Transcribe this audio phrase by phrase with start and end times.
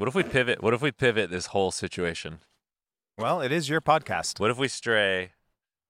[0.00, 0.62] What if we pivot?
[0.62, 2.38] What if we pivot this whole situation?
[3.18, 4.40] Well, it is your podcast.
[4.40, 5.32] What if we stray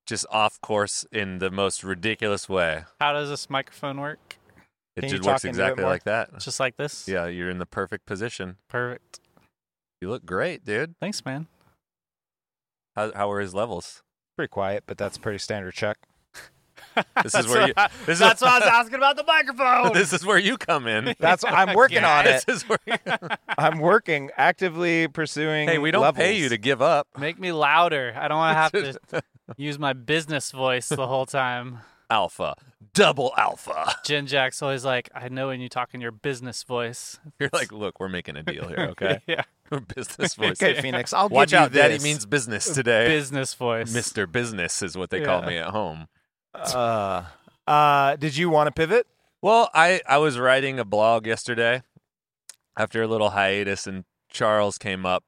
[0.05, 2.87] just off course in the most ridiculous way?
[2.99, 4.37] How does this microphone work?
[4.97, 6.37] It Can just works talk into it exactly like that.
[6.41, 7.07] Just like this?
[7.07, 8.57] Yeah, you're in the perfect position.
[8.69, 9.21] Perfect.
[10.01, 10.97] You look great, dude.
[10.99, 11.47] Thanks, man.
[12.97, 14.03] How how are his levels?
[14.37, 15.99] Pretty quiet, but that's pretty standard check.
[17.23, 17.75] This is where you.
[18.07, 19.93] This is, That's why I was asking about the microphone.
[19.95, 21.15] this is where you come in.
[21.21, 22.53] That's I'm working on This it.
[22.53, 22.79] is where.
[22.87, 22.95] You,
[23.59, 25.69] I'm working, actively pursuing.
[25.69, 27.09] hey, we don't pay you to give up.
[27.19, 28.15] Make me louder.
[28.17, 29.23] I don't want to have to
[29.57, 31.79] use my business voice the whole time.
[32.11, 32.55] Alpha,
[32.93, 33.95] double alpha.
[34.05, 37.21] Jen Jack's always like, I know when you talk in your business voice.
[37.39, 39.21] You're like, look, we're making a deal here, okay?
[39.29, 39.43] yeah.
[39.95, 40.61] business voice.
[40.61, 41.13] Okay, Phoenix.
[41.13, 42.03] I'll Watch give you out, Daddy this.
[42.03, 43.07] means business today.
[43.07, 43.95] Business voice.
[43.95, 46.09] Mister Business is what they call me at home.
[46.55, 47.25] Uh,
[47.67, 49.07] uh, did you want to pivot?
[49.43, 51.83] Well, I I was writing a blog yesterday
[52.77, 55.25] after a little hiatus, and Charles came up,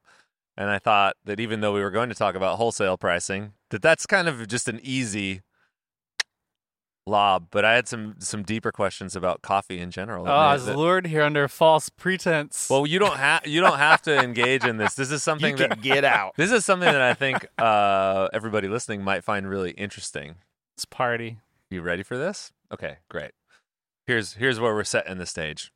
[0.56, 3.82] and I thought that even though we were going to talk about wholesale pricing, that
[3.82, 5.40] that's kind of just an easy
[7.06, 7.46] lob.
[7.50, 10.28] But I had some some deeper questions about coffee in general.
[10.28, 12.68] Oh, I was that- lured here under false pretense.
[12.68, 14.94] well, you don't have you don't have to engage in this.
[14.94, 16.34] This is something you that get out.
[16.36, 20.34] this is something that I think uh, everybody listening might find really interesting.
[20.74, 21.38] It's party.
[21.70, 22.52] You ready for this?
[22.72, 23.32] Okay, great.
[24.06, 25.72] Here's here's where we're setting the stage.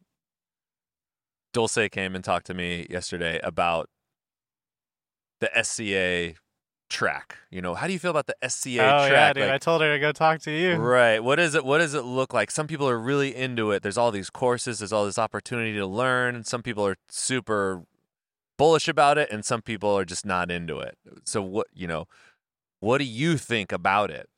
[1.52, 3.88] Dulce came and talked to me yesterday about
[5.40, 6.34] the SCA
[6.88, 7.38] track.
[7.50, 9.10] You know, how do you feel about the SCA oh, track?
[9.10, 9.42] yeah, dude.
[9.44, 10.76] Like, I told her to go talk to you.
[10.76, 11.18] Right.
[11.18, 11.64] What is it?
[11.64, 12.50] What does it look like?
[12.50, 13.82] Some people are really into it.
[13.82, 14.78] There's all these courses.
[14.78, 16.34] There's all this opportunity to learn.
[16.34, 17.84] And some people are super
[18.58, 20.96] bullish about it, and some people are just not into it.
[21.24, 22.06] So what you know?
[22.80, 24.28] What do you think about it?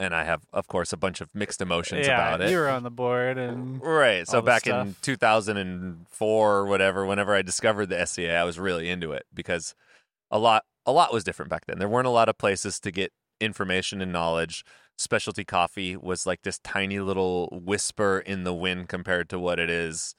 [0.00, 2.50] And I have, of course, a bunch of mixed emotions yeah, about it.
[2.50, 4.26] you were on the board, and Right.
[4.26, 9.12] So back in 2004 or whatever, whenever I discovered the SCA, I was really into
[9.12, 9.74] it because
[10.30, 11.78] a lot a lot was different back then.
[11.78, 14.64] There weren't a lot of places to get information and knowledge.
[14.96, 19.68] Specialty coffee was like this tiny little whisper in the wind compared to what it
[19.68, 20.14] is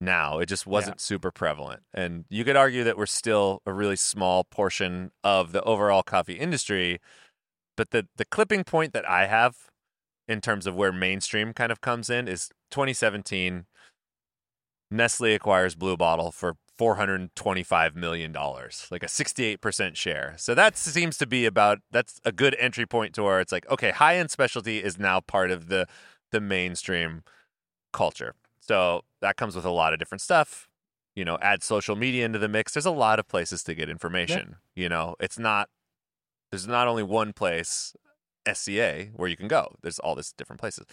[0.00, 0.38] now.
[0.38, 1.82] It just wasn't super prevalent.
[1.92, 6.34] And you could argue that we're still a really small portion of the overall coffee
[6.34, 7.00] industry,
[7.76, 9.56] but the the clipping point that I have
[10.26, 13.66] in terms of where mainstream kind of comes in is 2017
[14.90, 20.34] Nestle acquires Blue Bottle for 425 million dollars, like a 68% share.
[20.36, 23.68] So that seems to be about that's a good entry point to where it's like
[23.70, 25.86] okay, high-end specialty is now part of the
[26.32, 27.22] the mainstream
[27.92, 28.34] culture.
[28.60, 30.68] So that comes with a lot of different stuff.
[31.14, 32.72] You know, add social media into the mix.
[32.72, 34.56] There's a lot of places to get information.
[34.74, 35.68] You know, it's not
[36.54, 37.96] there's not only one place
[38.50, 39.74] SCA where you can go.
[39.82, 40.86] There's all this different places.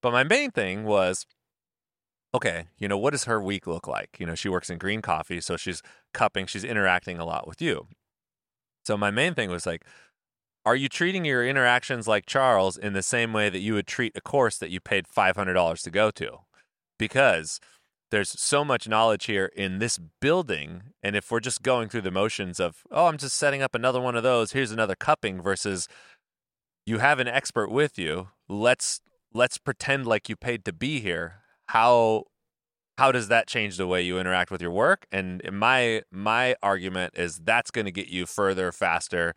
[0.00, 1.26] But my main thing was
[2.32, 4.16] okay, you know, what does her week look like?
[4.20, 5.82] You know, she works in green coffee, so she's
[6.14, 7.88] cupping, she's interacting a lot with you.
[8.86, 9.84] So my main thing was like,
[10.64, 14.16] are you treating your interactions like Charles in the same way that you would treat
[14.16, 16.38] a course that you paid $500 to go to?
[16.96, 17.58] Because
[18.12, 20.82] there's so much knowledge here in this building.
[21.02, 24.00] And if we're just going through the motions of, oh, I'm just setting up another
[24.00, 25.88] one of those, here's another cupping versus
[26.84, 28.28] you have an expert with you.
[28.48, 29.00] Let's
[29.32, 31.36] let's pretend like you paid to be here.
[31.68, 32.24] How
[32.98, 35.06] how does that change the way you interact with your work?
[35.10, 39.34] And my my argument is that's going to get you further faster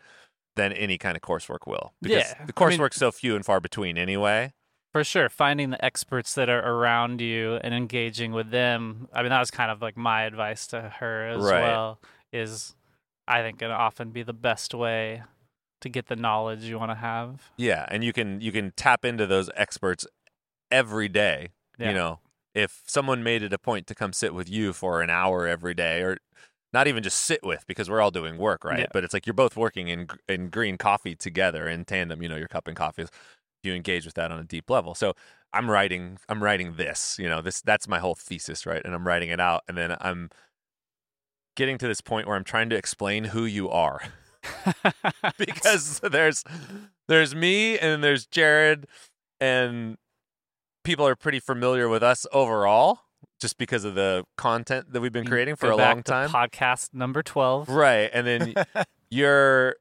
[0.58, 1.94] than any kind of coursework will.
[2.02, 4.53] Because Yeah, the I mean- so few and far between anyway.
[4.96, 9.10] For sure, finding the experts that are around you and engaging with them.
[9.12, 11.64] I mean, that was kind of like my advice to her as Right.
[11.64, 12.00] well.
[12.32, 12.78] Is
[13.28, 15.24] I think going to often be the best way
[15.82, 17.52] to get the knowledge you want to have.
[17.58, 20.08] Yeah, and you can you can tap into those experts
[20.72, 21.50] every day.
[21.78, 21.90] Yeah.
[21.90, 22.20] You know,
[22.54, 25.74] if someone made it a point to come sit with you for an hour every
[25.74, 26.20] day, or
[26.72, 28.80] not even just sit with, because we're all doing work, right?
[28.80, 28.86] Yeah.
[28.94, 32.24] But it's like you're both working in in green coffee together in tandem.
[32.24, 33.10] You know, you're cupping coffees.
[33.66, 34.96] You engage with that on a deep level.
[34.96, 35.14] So
[35.53, 37.18] I'm writing I'm writing this.
[37.20, 38.82] You know, this that's my whole thesis, right?
[38.84, 40.29] And I'm writing it out, and then I'm
[41.56, 44.02] getting to this point where I'm trying to explain who you are.
[45.38, 46.44] because there's
[47.08, 48.85] there's me and there's Jared
[49.40, 49.97] and
[50.84, 53.00] people are pretty familiar with us overall
[53.41, 56.29] just because of the content that we've been creating for a long time.
[56.29, 57.70] Podcast number twelve.
[57.70, 58.09] Right.
[58.14, 58.53] And then
[59.09, 59.76] you're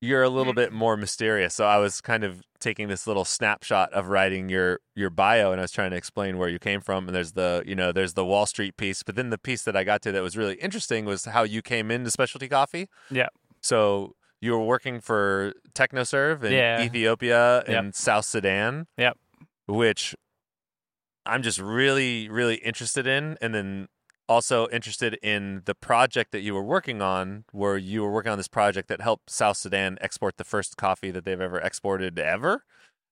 [0.00, 0.60] you're a little mm-hmm.
[0.60, 1.54] bit more mysterious.
[1.54, 5.60] So I was kind of taking this little snapshot of writing your your bio and
[5.60, 8.14] I was trying to explain where you came from and there's the, you know, there's
[8.14, 10.54] the Wall Street piece, but then the piece that I got to that was really
[10.54, 12.88] interesting was how you came into specialty coffee.
[13.10, 13.28] Yeah.
[13.60, 16.82] So you were working for TechnoServe in Yeah.
[16.82, 17.68] Ethiopia Yep.
[17.68, 18.86] and South Sudan.
[18.96, 19.18] Yep.
[19.66, 20.14] Which
[21.26, 23.36] I'm just really, really interested in.
[23.42, 23.88] And then
[24.30, 28.38] also interested in the project that you were working on, where you were working on
[28.38, 32.62] this project that helped South Sudan export the first coffee that they've ever exported ever.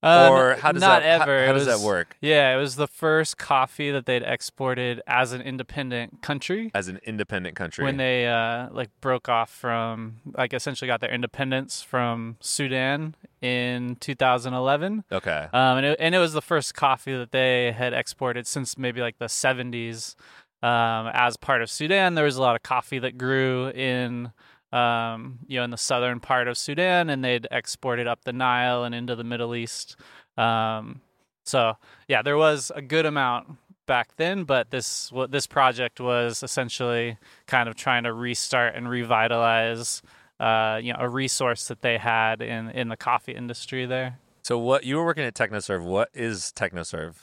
[0.01, 1.45] Um, or how does not that ever.
[1.45, 5.33] How, It does that work Yeah, it was the first coffee that they'd exported as
[5.33, 6.71] an independent country.
[6.73, 7.85] as an independent country?
[7.85, 13.97] when they uh, like broke off from like essentially got their independence from Sudan in
[13.97, 15.03] 2011.
[15.11, 18.79] okay, Um, and, it, and it was the first coffee that they had exported since
[18.79, 20.15] maybe like the 70s.
[20.63, 24.33] Um, as part of Sudan, there was a lot of coffee that grew in,
[24.73, 28.33] um, you know, in the southern part of Sudan, and they'd export it up the
[28.33, 29.97] Nile and into the Middle East.
[30.37, 31.01] Um,
[31.45, 31.75] so
[32.09, 33.57] yeah, there was a good amount
[33.87, 37.17] back then, but this what this project was essentially
[37.47, 40.03] kind of trying to restart and revitalize,
[40.39, 44.19] uh, you know, a resource that they had in in the coffee industry there.
[44.43, 45.83] so what you were working at TechnoServe?
[45.83, 47.15] What is TechnoServe?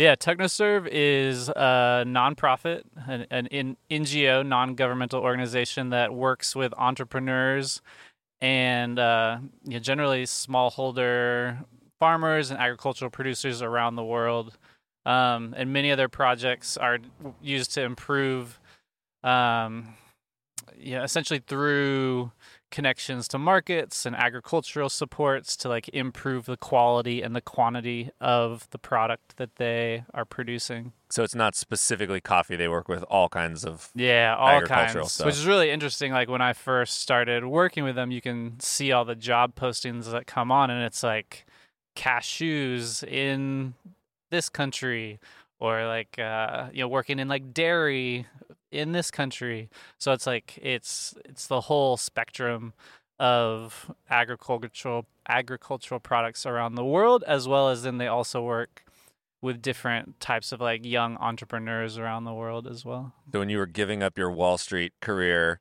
[0.00, 7.82] Yeah, TechnoServe is a nonprofit, an, an NGO, non-governmental organization that works with entrepreneurs
[8.40, 11.66] and uh, you know, generally smallholder
[11.98, 14.56] farmers and agricultural producers around the world.
[15.04, 16.96] Um, and many of their projects are
[17.42, 18.58] used to improve,
[19.22, 19.96] um,
[20.78, 22.32] yeah, essentially through
[22.70, 28.68] connections to markets and agricultural supports to like improve the quality and the quantity of
[28.70, 30.92] the product that they are producing.
[31.10, 32.56] So it's not specifically coffee.
[32.56, 33.90] They work with all kinds of.
[33.94, 35.26] Yeah, all Agricultural kinds, stuff.
[35.26, 36.12] which is really interesting.
[36.12, 40.10] Like when I first started working with them, you can see all the job postings
[40.12, 41.46] that come on, and it's like
[41.96, 43.74] cashews in
[44.30, 45.18] this country,
[45.58, 48.26] or like uh, you know working in like dairy
[48.70, 49.68] in this country.
[49.98, 52.72] So it's like it's it's the whole spectrum
[53.18, 58.84] of agricultural agricultural products around the world, as well as then they also work
[59.42, 63.14] with different types of like young entrepreneurs around the world as well.
[63.32, 65.60] So when you were giving up your Wall Street career,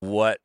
[0.00, 0.40] what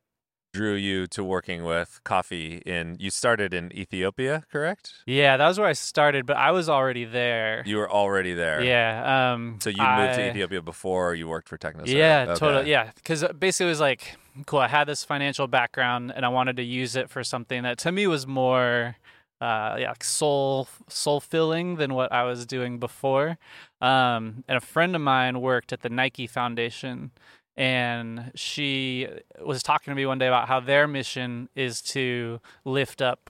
[0.54, 2.98] drew you to working with coffee in?
[3.00, 4.94] You started in Ethiopia, correct?
[5.06, 7.64] Yeah, that was where I started, but I was already there.
[7.66, 8.62] You were already there.
[8.64, 9.32] Yeah.
[9.34, 11.88] Um, So you moved to Ethiopia before you worked for TechnoServe.
[11.88, 12.40] Yeah, Okay.
[12.40, 12.70] totally.
[12.72, 14.60] Yeah, because basically it was like, cool.
[14.60, 17.92] I had this financial background, and I wanted to use it for something that to
[17.92, 18.96] me was more,
[19.42, 23.38] uh, yeah, like soul soul filling than what I was doing before.
[23.82, 27.12] Um, and a friend of mine worked at the Nike Foundation,
[27.58, 29.08] and she
[29.44, 33.30] was talking to me one day about how their mission is to lift up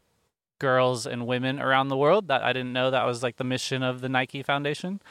[0.60, 2.28] girls and women around the world.
[2.28, 5.02] That I didn't know that was like the mission of the Nike Foundation.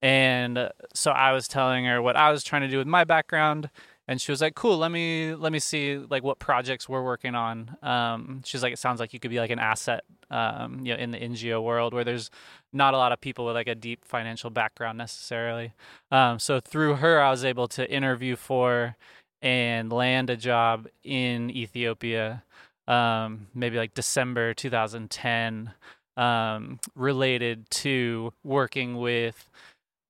[0.00, 3.70] And so I was telling her what I was trying to do with my background,
[4.08, 7.34] and she was like, "Cool, let me let me see like what projects we're working
[7.34, 10.92] on." Um, she's like, "It sounds like you could be like an asset, um, you
[10.92, 12.30] know, in the NGO world where there's
[12.72, 15.72] not a lot of people with like a deep financial background necessarily."
[16.10, 18.96] Um, so through her, I was able to interview for
[19.40, 22.44] and land a job in Ethiopia,
[22.88, 25.72] um, maybe like December 2010,
[26.16, 29.48] um, related to working with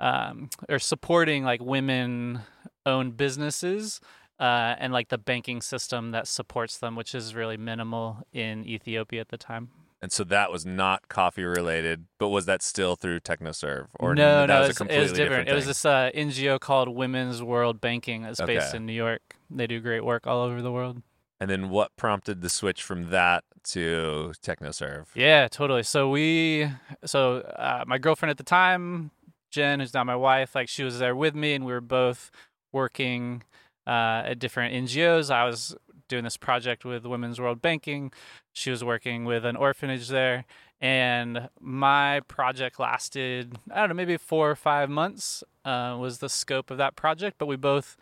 [0.01, 2.41] um, or supporting like women
[2.87, 4.01] owned businesses
[4.39, 9.21] uh, and like the banking system that supports them, which is really minimal in Ethiopia
[9.21, 9.71] at the time.
[10.03, 13.87] And so that was not coffee related, but was that still through TechnoServe?
[14.01, 15.49] Or no, no, it was, it was different.
[15.49, 18.25] It was this uh, NGO called Women's World Banking.
[18.25, 19.37] It's based in New York.
[19.49, 21.03] They do great work all over the world.
[21.41, 25.07] And then what prompted the switch from that to TechnoServe?
[25.15, 25.85] Yeah, totally.
[25.85, 26.69] So we,
[27.05, 29.13] so uh, my girlfriend at the time,
[29.51, 32.33] Jen, who's now my wife, like she was there with me, and we were both
[32.73, 33.43] working
[33.87, 35.31] uh, at different NGOs.
[35.31, 35.77] I was
[36.09, 38.13] doing this project with Women's World Banking.
[38.53, 40.45] She was working with an orphanage there,
[40.81, 46.29] and my project lasted I don't know, maybe four or five months uh, was the
[46.29, 47.37] scope of that project.
[47.39, 47.97] But we both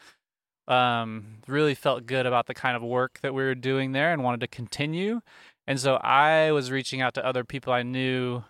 [0.66, 4.22] um, really felt good about the kind of work that we were doing there and
[4.22, 5.20] wanted to continue.
[5.66, 8.42] And so I was reaching out to other people I knew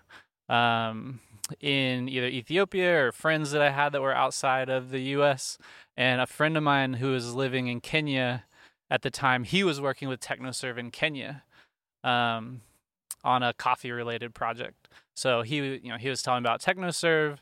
[0.48, 1.20] um,
[1.60, 5.58] in either Ethiopia or friends that I had that were outside of the US.
[5.96, 8.44] And a friend of mine who was living in Kenya
[8.90, 11.44] at the time, he was working with TechnoServe in Kenya
[12.02, 12.62] um,
[13.24, 14.88] on a coffee related project.
[15.14, 17.38] So he, you know, he was telling about TechnoServe,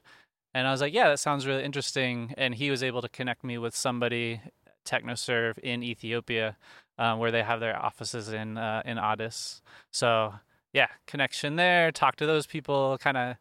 [0.55, 2.35] and I was like, yeah, that sounds really interesting.
[2.37, 4.41] And he was able to connect me with somebody,
[4.85, 6.57] TechnoServe in Ethiopia,
[6.99, 9.63] um, where they have their offices in uh, in Addis.
[9.93, 10.35] So
[10.73, 11.93] yeah, connection there.
[11.93, 12.99] Talk to those people.
[12.99, 13.37] Kind of,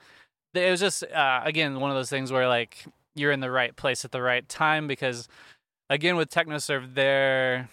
[0.57, 2.85] it was just uh, again one of those things where like
[3.15, 5.27] you're in the right place at the right time because
[5.89, 7.69] again with TechnoServe, their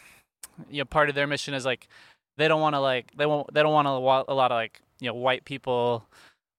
[0.71, 1.89] you know part of their mission is like
[2.37, 3.91] they don't want to like they won't they don't want a,
[4.31, 6.05] a lot of like you know white people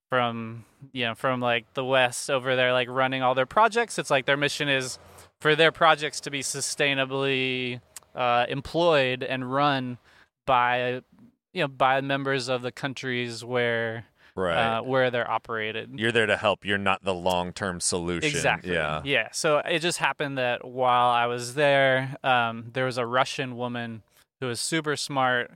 [0.10, 3.98] from you know from like the west over there like running all their projects.
[3.98, 5.00] It's like their mission is
[5.42, 7.82] for their projects to be sustainably
[8.16, 9.98] uh, employed and run
[10.46, 11.02] by
[11.54, 14.06] you know by members of the countries where
[14.36, 14.80] Right.
[14.80, 15.92] uh, where they're operated.
[15.96, 16.66] You're there to help.
[16.66, 18.30] You're not the long term solution.
[18.30, 18.74] Exactly.
[18.74, 19.02] Yeah.
[19.06, 19.30] Yeah.
[19.32, 24.04] So it just happened that while I was there, um, there was a Russian woman
[24.42, 25.52] who was super smart,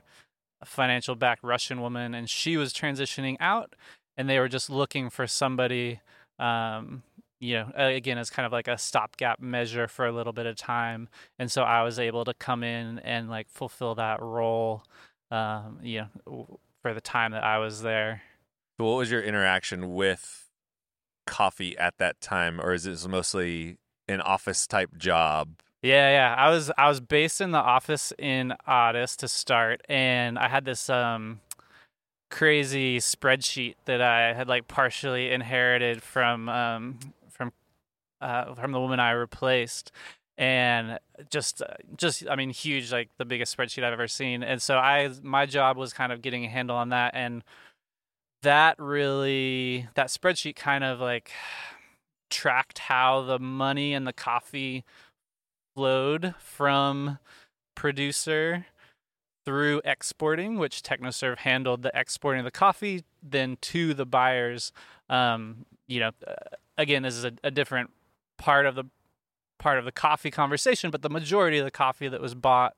[0.62, 3.74] a financial backed Russian woman, and she was transitioning out,
[4.16, 6.00] and they were just looking for somebody,
[6.38, 7.02] um,
[7.38, 10.56] you know, again, as kind of like a stopgap measure for a little bit of
[10.56, 11.08] time.
[11.38, 14.84] And so I was able to come in and like fulfill that role,
[15.30, 18.22] um, you know, for the time that I was there.
[18.80, 20.48] So what was your interaction with
[21.26, 23.76] coffee at that time, or is it mostly
[24.08, 25.50] an office type job?
[25.82, 26.34] Yeah, yeah.
[26.34, 30.64] I was I was based in the office in Addis to start, and I had
[30.64, 31.40] this um
[32.30, 37.52] crazy spreadsheet that I had like partially inherited from um from
[38.22, 39.92] uh from the woman I replaced,
[40.38, 41.60] and just
[41.98, 44.42] just I mean huge, like the biggest spreadsheet I've ever seen.
[44.42, 47.44] And so I my job was kind of getting a handle on that, and
[48.42, 51.30] that really that spreadsheet kind of like
[52.30, 54.84] tracked how the money and the coffee
[55.74, 57.18] flowed from
[57.74, 58.66] producer
[59.44, 64.72] through exporting, which TechnoServe handled the exporting of the coffee, then to the buyers.
[65.08, 66.34] Um, you know, uh,
[66.78, 67.90] again, this is a, a different
[68.38, 68.84] part of the
[69.58, 72.74] part of the coffee conversation, but the majority of the coffee that was bought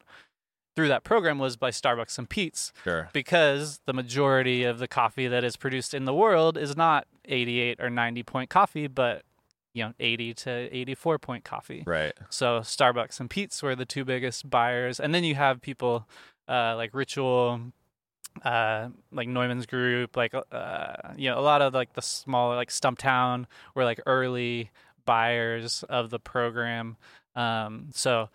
[0.75, 3.11] through that program was by Starbucks and Pete's Sure.
[3.13, 7.79] because the majority of the coffee that is produced in the world is not 88
[7.81, 9.23] or 90 point coffee, but
[9.75, 11.83] you know 80 to 84 point coffee.
[11.87, 12.13] Right.
[12.31, 16.07] So Starbucks and Pete's were the two biggest buyers, and then you have people
[16.49, 17.61] uh, like Ritual,
[18.45, 22.71] uh, like Neumann's Group, like uh, you know a lot of like the smaller like
[22.71, 24.71] Stumptown were like early
[25.05, 26.97] buyers of the program.
[27.35, 28.29] Um, so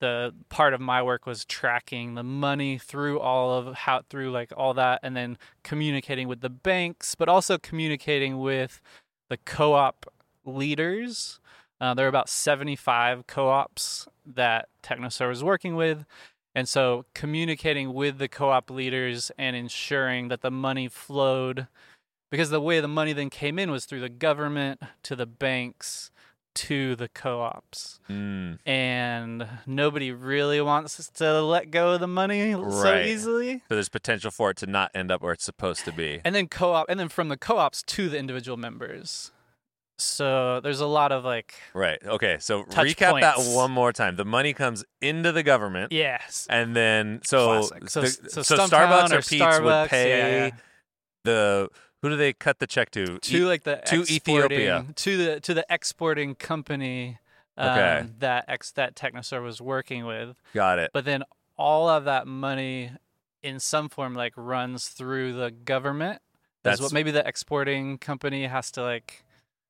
[0.00, 4.52] the part of my work was tracking the money through all of how through like
[4.56, 8.80] all that, and then communicating with the banks, but also communicating with
[9.28, 10.06] the co-op
[10.44, 11.40] leaders.
[11.80, 16.04] Uh, there are about 75 co-ops that TechnoServe was working with.
[16.54, 21.66] And so communicating with the co-op leaders and ensuring that the money flowed
[22.30, 26.10] because the way the money then came in was through the government to the banks
[26.56, 28.00] to the co-ops.
[28.10, 28.58] Mm.
[28.66, 33.62] And nobody really wants to let go of the money so easily.
[33.68, 36.20] So there's potential for it to not end up where it's supposed to be.
[36.24, 39.30] And then co-op and then from the co-ops to the individual members.
[39.98, 41.98] So there's a lot of like Right.
[42.04, 42.36] Okay.
[42.40, 44.16] So recap that one more time.
[44.16, 45.92] The money comes into the government.
[45.92, 46.46] yes.
[46.50, 47.88] And then so Classic.
[47.90, 50.50] So- the- so so Starbucks or or Pete's would pay yeah, yeah.
[51.24, 51.68] the
[52.02, 53.18] who do they cut the check to?
[53.18, 54.86] to E- like the to Ethiopia.
[54.94, 57.18] to the to the exporting company
[57.56, 58.06] um, Okay.
[58.18, 60.36] that ex that Technoserve was working with.
[60.54, 60.90] Got it.
[60.92, 61.22] But then
[61.56, 62.90] all of that money,
[63.42, 66.20] in some form, like runs through the government.
[66.62, 69.24] That's what maybe the exporting company has to like.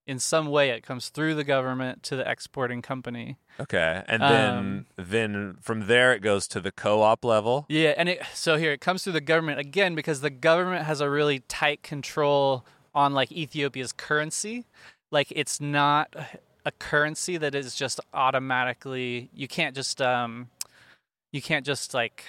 [0.07, 3.39] In some way, it comes through the government to the exporting company.
[3.59, 4.05] okay.
[4.07, 7.67] And then Um, then from there it goes to the co-op level.
[7.69, 11.01] Yeah, and it so here it comes through the government again because the government has
[11.01, 14.65] a really tight control on like Ethiopia's currency.
[15.11, 16.15] Like it's not
[16.65, 20.49] a currency that is just automatically you can't just um
[21.33, 22.25] you can't just like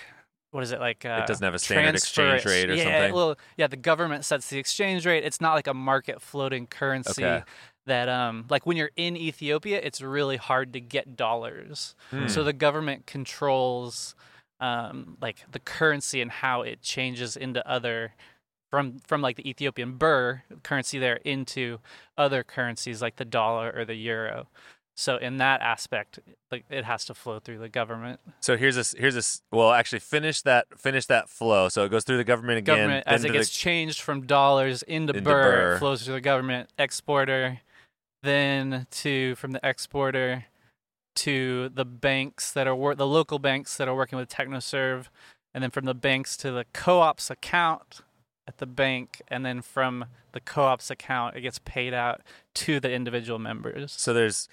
[0.58, 3.14] what is it like uh, it doesn't have a standard exchange rate or yeah, something?
[3.14, 5.24] Well, yeah, the government sets the exchange rate.
[5.24, 7.44] It's not like a market floating currency Okay.
[7.86, 11.94] that um like when you're in Ethiopia, it's really hard to get dollars.
[12.10, 12.28] Hmm.
[12.28, 14.16] So the government controls
[14.60, 18.16] um, like the currency and how it changes into other
[18.72, 21.78] from from like the Ethiopian birr currency there into
[22.18, 24.48] other currencies like the dollar or the euro.
[25.00, 26.18] So in that aspect,
[26.52, 28.20] like it has to flow through the government.
[28.40, 31.70] So here's a s- here's a s- well actually finish that finish that flow.
[31.70, 32.78] So it goes through the government again.
[32.78, 35.74] Government as it gets the, changed from dollars into, Into birr, birr.
[35.76, 37.60] it flows through the government exporter,
[38.24, 40.46] then to from the exporter
[41.18, 45.06] to the banks that are wor- the local banks that are working with TechnoServe,
[45.54, 48.02] and then from the banks to the co-op's account
[48.48, 52.22] at the bank, and then from the co-op's account it gets paid out
[52.56, 53.92] to the individual members.
[53.92, 54.48] so there's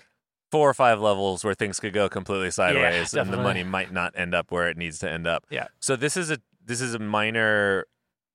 [0.55, 4.13] four or five levels where things could go completely sideways and the money might not
[4.17, 5.45] end up where it needs to end up.
[5.51, 5.67] Yeah.
[5.81, 7.87] So this is a this is a minor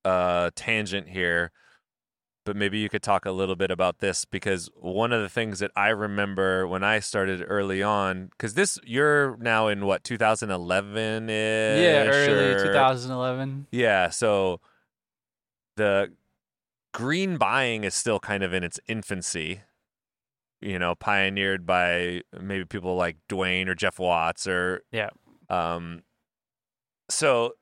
[0.04, 1.54] uh tangent here,
[2.46, 5.60] but maybe you could talk a little bit about this because one of the things
[5.60, 11.30] that I remember when I started early on cuz this you're now in what 2011
[11.30, 13.68] is Yeah, early 2011.
[13.72, 14.60] Yeah, so
[15.78, 16.12] the
[16.94, 19.62] green buying is still kind of in its infancy.
[20.62, 25.10] You know, pioneered by maybe people like Duane or Geoff Watts or Yeah.
[25.50, 26.04] Um,
[27.10, 27.54] so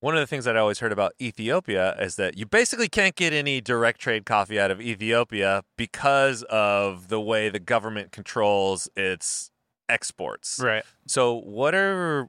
[0.00, 3.14] one of the things that I always heard about Ethiopia is that you basically can't
[3.14, 8.88] get any direct trade coffee out of Ethiopia because of the way the government controls
[8.94, 9.50] its
[9.88, 10.60] exports.
[10.62, 10.84] Right.
[11.06, 12.28] So what are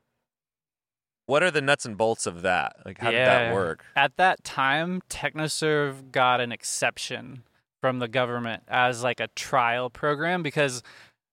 [1.25, 2.77] what are the nuts and bolts of that?
[2.85, 3.83] Like how did that work?
[3.95, 7.43] At that time, TechnoServe got an exception
[7.81, 10.84] from the government as like a trial program because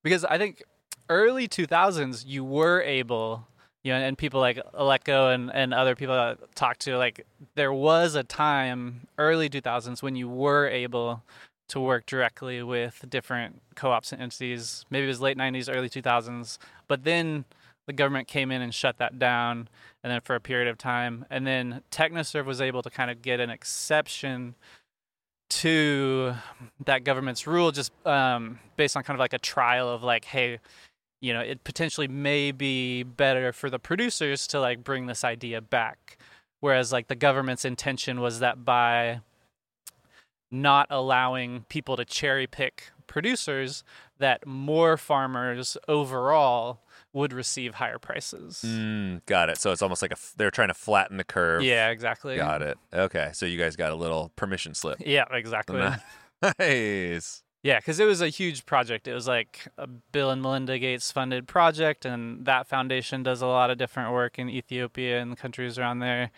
[0.03, 0.63] because I think
[1.09, 3.47] early 2000s you were able
[3.83, 7.73] you know and people like Aleco and, and other people I talked to like there
[7.73, 11.23] was a time early 2000s when you were able
[11.69, 14.85] to work directly with different co-ops and entities.
[14.91, 16.59] Maybe it was late 90s early 2000s
[16.89, 17.45] but then
[17.87, 19.69] the government came in and shut that down
[20.03, 21.27] and then for a period of time.
[21.31, 24.55] And then technoserve was able to kind of get an exception
[25.55, 26.35] to
[26.85, 30.59] that government's rule just um, based on kind of like a trial of like hey
[31.21, 35.61] you know it potentially may be better for the producers to like bring this idea
[35.61, 36.19] back.
[36.61, 39.21] Whereas like the government's intention was that by
[40.51, 43.85] not allowing people to cherry pick producers
[44.19, 46.81] that more farmers overall
[47.14, 49.56] would receive higher prices Mm, got it.
[49.56, 51.62] So it's almost like a f- they're trying to flatten the curve.
[51.62, 52.76] yeah exactly Got it.
[52.92, 53.30] Okay.
[53.33, 54.99] So you guys got a little permission slip.
[55.00, 55.80] yeah exactly
[56.59, 57.42] nice.
[57.62, 59.09] Yeah, because it was a huge project.
[59.09, 63.47] It was like a Bill and Melinda Gates funded project, and that foundation does a
[63.47, 66.30] lot of different work in Ethiopia and the countries around there.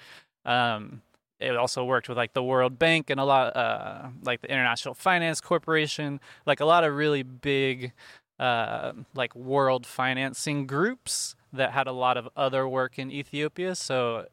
[0.45, 1.03] Um,
[1.41, 4.95] it also worked with like the World Bank and a lot, uh, like the International
[4.95, 7.93] Finance Corporation, like a lot of really big,
[8.39, 13.75] uh, like world financing groups that had a lot of other work in Ethiopia.
[13.75, 14.27] So,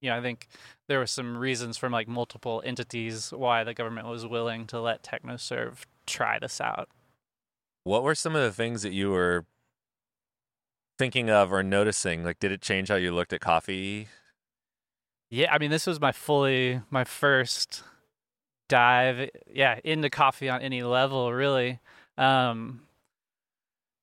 [0.00, 0.48] you know, I think
[0.88, 5.02] there were some reasons from like multiple entities why the government was willing to let
[5.02, 6.88] TechnoServe try this out.
[7.84, 9.46] What were some of the things that you were
[10.98, 12.24] thinking of or noticing?
[12.24, 14.08] Like, did it change how you looked at coffee?
[15.30, 17.84] Yeah, I mean, this was my fully my first
[18.68, 21.80] dive, yeah, into coffee on any level, really.
[22.18, 22.82] Um,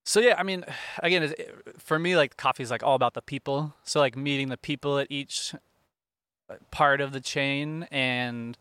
[0.08, 0.64] so yeah, I mean,
[1.04, 1.34] again,
[1.78, 3.76] for me, like coffee is like all about the people.
[3.84, 5.54] So like meeting the people at each
[6.50, 8.58] uh, part of the chain, and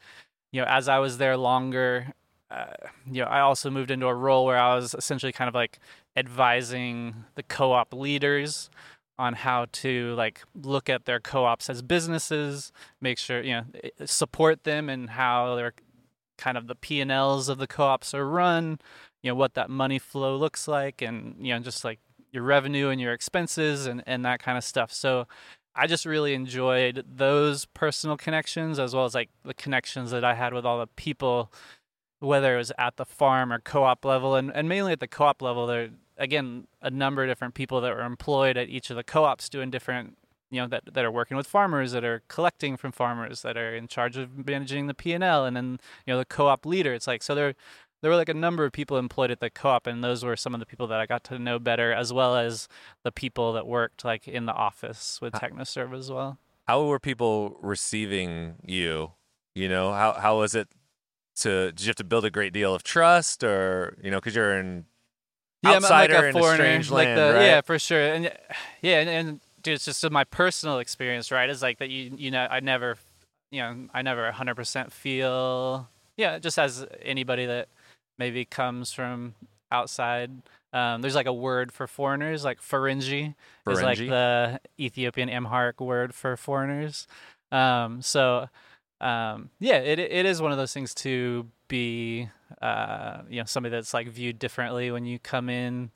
[0.51, 2.09] you know, as I was there longer,
[2.51, 2.67] uh,
[3.11, 5.79] you know, I also moved into a role where I was essentially kind of like
[6.17, 8.69] advising the co-op leaders
[9.19, 13.65] on how to like look at their co-ops as businesses, make sure you know
[14.05, 15.75] support them and how their
[16.37, 18.81] kind of the P and Ls of the co-ops are run,
[19.27, 21.99] you know what that money flow looks like, and you know just like
[22.31, 24.93] your revenue and your expenses and and that kind of stuff.
[24.93, 25.27] So.
[25.79, 30.33] I just really enjoyed those personal connections as well as like the connections that I
[30.33, 31.53] had with all the people,
[32.19, 35.43] whether it was at the farm or co-op level, and, and mainly at the co-op
[35.43, 35.67] level.
[35.67, 39.51] There again a number of different people that were employed at each of the co-ops
[39.51, 40.17] doing different
[40.51, 43.75] you know that that are working with farmers that are collecting from farmers that are
[43.75, 47.23] in charge of managing the P&L and then you know the co-op leader it's like
[47.23, 47.55] so there
[48.07, 50.55] there were like a number of people employed at the co-op and those were some
[50.55, 52.69] of the people that I got to know better as well as
[53.03, 56.39] the people that worked like in the office with TechnoServe as well.
[56.69, 59.11] How were people receiving you?
[59.57, 60.69] You know, how how was it
[61.39, 64.37] to did you have to build a great deal of trust or, you know, cuz
[64.37, 64.85] you're in
[65.65, 67.45] yeah, I'm outsider like a in a strange like land, the right?
[67.45, 68.31] yeah, for sure, and
[68.83, 71.51] yeah, and, and dude, it's just my personal experience, right?
[71.51, 72.99] Is like that you you know I never,
[73.51, 77.69] you know, I never 100% feel yeah, just as anybody that
[78.19, 79.35] maybe comes from
[79.71, 80.31] outside.
[80.73, 83.35] Um, there's like a word for foreigners, like Ferengi
[83.69, 87.07] is like the Ethiopian Amharic word for foreigners.
[87.53, 88.49] Um, so
[89.01, 92.29] um, yeah, it it is one of those things to be
[92.63, 95.91] uh, you know somebody that's like viewed differently when you come in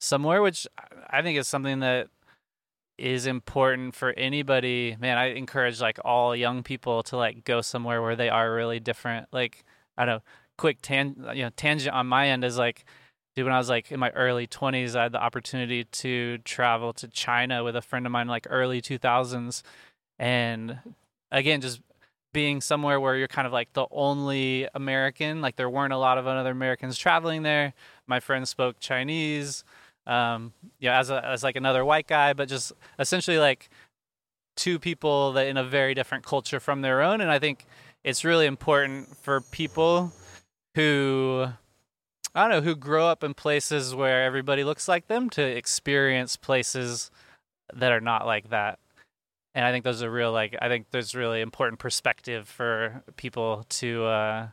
[0.00, 0.66] somewhere, which
[1.10, 2.08] I think is something that
[2.96, 4.96] is important for anybody.
[4.98, 8.80] Man, I encourage like all young people to like go somewhere where they are really
[8.80, 9.28] different.
[9.32, 9.64] Like
[9.96, 10.22] I don't know,
[10.58, 12.84] quick tan you know tangent on my end is like
[13.34, 16.92] dude when i was like in my early 20s i had the opportunity to travel
[16.92, 19.62] to china with a friend of mine like early 2000s
[20.18, 20.78] and
[21.30, 21.80] again just
[22.34, 26.18] being somewhere where you're kind of like the only american like there weren't a lot
[26.18, 27.72] of other americans traveling there.
[28.06, 29.64] My friend spoke chinese
[30.06, 33.70] um you know as a as like another white guy but just essentially like
[34.56, 37.20] two people that in a very different culture from their own.
[37.20, 37.64] And i think
[38.04, 40.12] it's really important for people
[40.78, 41.48] who
[42.34, 46.36] I don't know who grow up in places where everybody looks like them to experience
[46.36, 47.10] places
[47.74, 48.78] that are not like that.
[49.54, 53.64] And I think those are real like I think there's really important perspective for people
[53.70, 54.48] to uh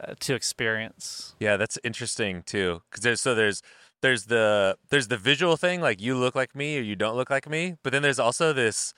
[0.00, 1.34] uh, to experience.
[1.40, 2.82] Yeah, that's interesting too.
[2.88, 3.60] Because there's so there's
[4.00, 7.30] there's the there's the visual thing, like you look like me or you don't look
[7.30, 8.94] like me, but then there's also this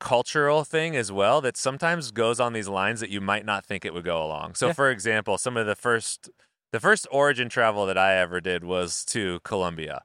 [0.00, 3.84] cultural thing as well that sometimes goes on these lines that you might not think
[3.84, 4.54] it would go along.
[4.54, 4.72] So, Yeah.
[4.72, 6.30] for example, some of the first
[6.72, 10.02] the first origin travel that I ever did was to Colombia,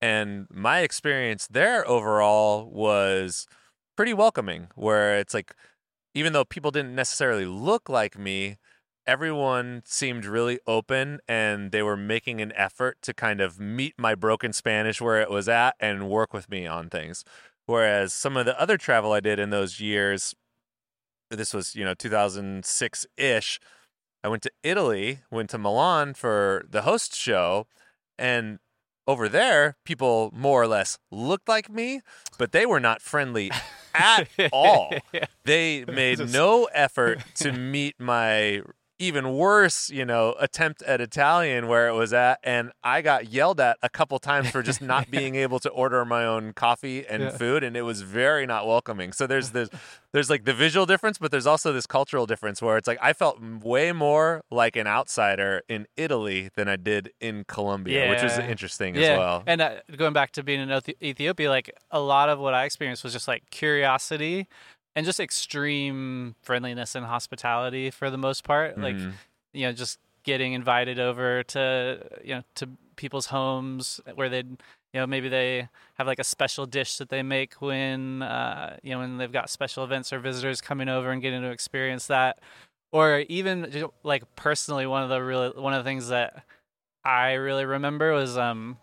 [0.00, 3.46] and my experience there overall was
[3.96, 4.68] pretty welcoming.
[4.74, 5.54] Where it's like,
[6.14, 8.58] even though people didn't necessarily look like me,
[9.06, 14.14] everyone seemed really open and they were making an effort to kind of meet my
[14.14, 17.24] broken Spanish where it was at and work with me on things.
[17.68, 20.34] Whereas some of the other travel I did in those years,
[21.30, 23.60] this was, you know, 2006 ish,
[24.24, 27.66] I went to Italy, went to Milan for the host show,
[28.18, 28.58] and
[29.06, 32.00] over there, people more or less looked like me,
[32.38, 33.50] but they were not friendly
[33.94, 34.94] at all.
[35.44, 38.62] They made no effort to meet my
[38.98, 43.60] even worse, you know, attempt at Italian where it was at, and I got yelled
[43.60, 47.22] at a couple times for just not being able to order my own coffee and
[47.22, 47.30] Yeah.
[47.30, 49.12] food, and it was very not welcoming.
[49.12, 49.68] So there's this,
[50.12, 53.12] there's like the visual difference, but there's also this cultural difference where it's like I
[53.12, 58.38] felt way more like an outsider in Italy than I did in Colombia, which was
[58.38, 59.00] interesting yeah.
[59.02, 59.42] as well.
[59.46, 63.04] And uh, going back to being in Ethiopia, like a lot of what I experienced
[63.04, 64.48] was just like curiosity
[64.98, 68.76] and just extreme friendliness and hospitality for the most part.
[68.78, 69.12] Like Mhm.
[69.52, 75.00] you know, just getting invited over to you know to people's homes where they'd you
[75.00, 78.98] know maybe they have like a special dish that they make when uh, you know
[78.98, 82.40] when they've got special events or visitors coming over and getting to experience that,
[82.90, 86.44] or even like personally one of the really one of the things that
[87.04, 88.78] I really remember was um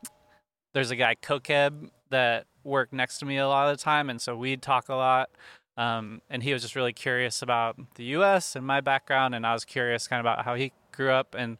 [0.73, 4.21] there's a guy Kokeb that worked next to me a lot of the time, and
[4.21, 5.29] so we'd talk a lot.
[5.77, 8.55] Um, and he was just really curious about the U.S.
[8.55, 11.35] and my background, and I was curious kind of about how he grew up.
[11.37, 11.57] And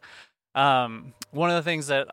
[0.54, 2.08] um, one of the things that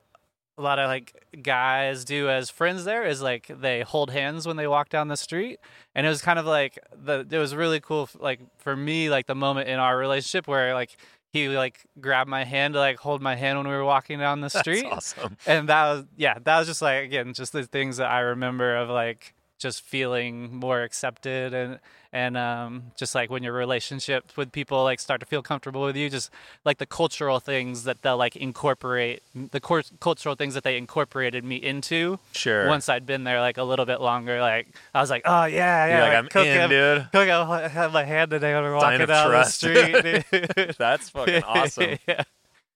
[0.57, 4.55] a lot of like guys do as friends there is like they hold hands when
[4.57, 5.59] they walk down the street,
[5.95, 9.25] and it was kind of like the it was really cool like for me like
[9.25, 10.95] the moment in our relationship where like
[11.31, 14.41] he like grabbed my hand to like hold my hand when we were walking down
[14.41, 15.37] the street That's awesome.
[15.47, 18.75] and that was yeah that was just like again just the things that i remember
[18.75, 21.79] of like just feeling more accepted and
[22.11, 25.95] and um just like when your relationships with people like start to feel comfortable with
[25.95, 26.29] you just
[26.63, 31.43] like the cultural things that they'll like incorporate the cor- cultural things that they incorporated
[31.43, 32.67] me into Sure.
[32.67, 35.87] once i'd been there like a little bit longer like i was like oh yeah
[35.87, 37.07] yeah You're like, I'm Cook, in, I'm- dude.
[37.11, 39.61] Cook, I'll have my hand today when we're Sign walking down trust.
[39.61, 40.77] the street.
[40.77, 41.97] That's fucking awesome.
[42.07, 42.23] yeah.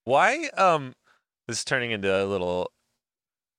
[0.04, 0.50] Why?
[0.58, 0.95] Um,
[1.47, 2.71] this is turning into a little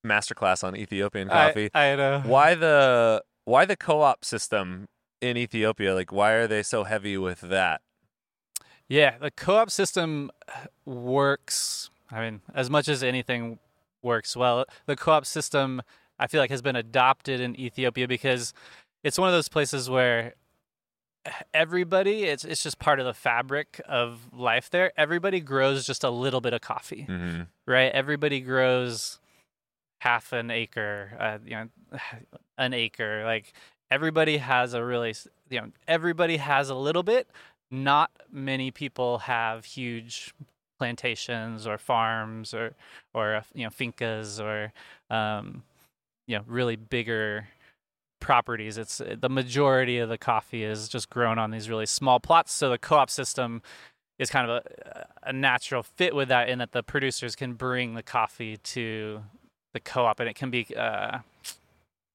[0.05, 1.69] masterclass on Ethiopian I- coffee.
[1.73, 4.87] I, know why the why the co-op system
[5.21, 5.93] in Ethiopia?
[5.95, 7.81] Like, why are they so heavy with that?
[8.87, 10.31] Yeah, the co-op system
[10.85, 11.89] works.
[12.11, 13.59] I mean, as much as anything
[14.01, 15.81] works well, the co-op system
[16.17, 18.53] I feel like has been adopted in Ethiopia because
[19.03, 20.33] it's one of those places where
[21.53, 24.91] everybody it's it's just part of the fabric of life there.
[24.97, 27.41] Everybody grows just a little bit of coffee, Mm-hmm.
[27.67, 27.91] right?
[27.91, 29.19] Everybody grows
[29.99, 31.69] half an acre, uh, you know,
[32.57, 33.23] an acre.
[33.25, 33.53] Like
[33.91, 35.15] everybody has a really,
[35.49, 37.29] you know, everybody has a little bit.
[37.71, 40.33] Not many people have huge
[40.79, 42.73] plantations or farms or
[43.13, 44.73] or uh, you know fincas or
[45.13, 45.63] um,
[46.25, 47.47] you know really bigger
[48.19, 48.77] properties.
[48.77, 52.53] It's the majority of the coffee is just grown on these really small plots.
[52.53, 53.61] So the co-op system
[54.17, 57.93] is kind of a, a natural fit with that in that the producers can bring
[57.93, 59.21] the coffee to
[59.73, 61.19] the co-op and it can be uh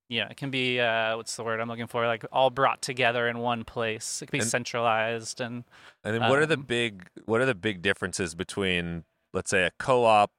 [0.09, 3.27] yeah it can be uh what's the word i'm looking for like all brought together
[3.29, 5.65] in one place it can be And- centralized and
[6.05, 9.65] And then, what are the Um, big what are the big differences between, let's say,
[9.65, 10.31] a co-op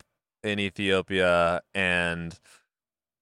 [0.44, 2.38] in Ethiopia and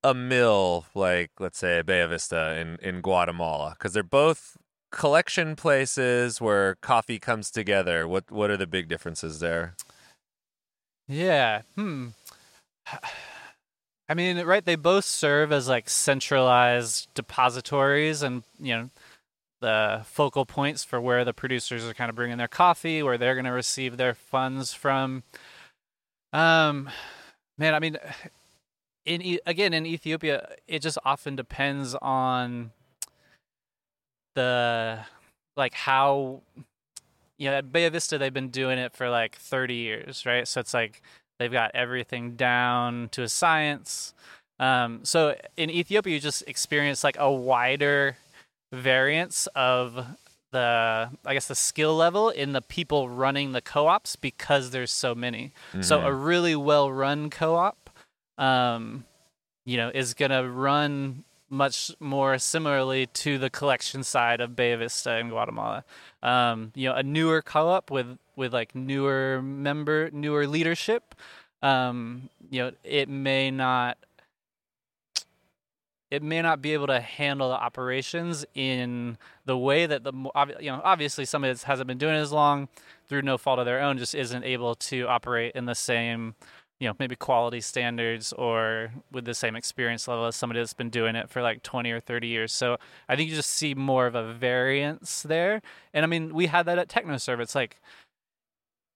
[0.04, 3.76] a mill like, let's say, Bella Vista in in Guatemala?
[3.78, 4.58] Because they're both
[4.92, 8.06] collection places where coffee comes together.
[8.08, 9.76] What what are the big differences there?
[11.08, 12.10] yeah hmm
[14.10, 18.90] i mean right they both serve as like centralized depositories and you know
[19.62, 23.36] the focal points for where the producers are kind of bringing their coffee where they're
[23.36, 25.24] going to receive their funds from
[26.34, 26.90] um
[27.58, 27.98] man i mean
[29.06, 32.72] in again in Ethiopia, it just often depends on
[34.36, 35.00] the
[35.56, 36.42] like how
[37.38, 40.48] you know at Bella Vista they've been doing it for like 30 years, right?
[40.48, 41.02] So it's like
[41.44, 44.14] they've got everything down to a science.
[44.60, 48.16] Um, so in Ethiopia, you just experience like a wider
[48.72, 50.06] variance of
[50.54, 55.14] the I guess the skill level in the people running the co-ops because there's so
[55.14, 55.52] many.
[55.82, 57.90] So a really well run co-op,
[58.38, 59.04] um,
[59.66, 65.18] you know, is gonna run much more similarly to the collection side of Bay Vista
[65.18, 65.84] in Guatemala.
[66.22, 71.16] Um, you know, a newer co-op with with like newer member, newer leadership.
[71.62, 73.98] Um, you know, it may not
[76.14, 80.14] it may not be able to handle the operations in the way that the
[80.60, 82.68] you know obviously somebody that hasn't been doing it as long
[83.10, 86.36] through no fault of their own just isn't able to operate in the same
[86.80, 90.92] you know maybe quality standards or with the same experience level as somebody that's been
[90.92, 92.78] doing it for like 20 or 30 years so
[93.10, 95.64] i think you just see more of a variance there
[95.96, 97.82] and i mean we had that at technoserve it's like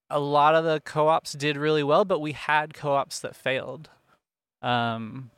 [0.10, 3.90] a lot of the co-ops did really well but we had co-ops that failed
[4.62, 5.30] um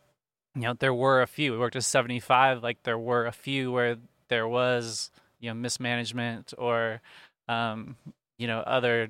[0.55, 3.71] you know there were a few we worked with 75 like there were a few
[3.71, 7.01] where there was you know mismanagement or
[7.47, 7.95] um
[8.37, 9.09] you know other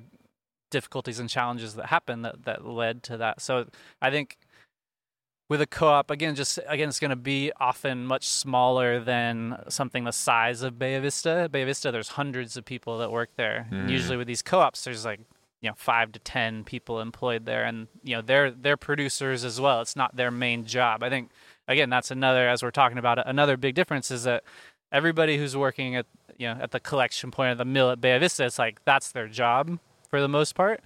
[0.70, 3.66] difficulties and challenges that happened that that led to that so
[4.00, 4.38] i think
[5.50, 10.04] with a co-op again just again it's going to be often much smaller than something
[10.04, 11.48] the size of Bay Vista.
[11.50, 13.66] Bay Vista there's hundreds of people that work there.
[13.70, 13.90] Mm.
[13.90, 15.20] Usually with these co-ops there's like
[15.60, 19.60] you know 5 to 10 people employed there and you know they're they're producers as
[19.60, 19.80] well.
[19.80, 21.02] It's not their main job.
[21.02, 21.30] I think
[21.68, 24.44] again that's another as we're talking about it, another big difference is that
[24.92, 26.06] everybody who's working at
[26.38, 29.12] you know at the collection point of the mill at Bay Vista it's like that's
[29.12, 29.78] their job
[30.10, 30.80] for the most part.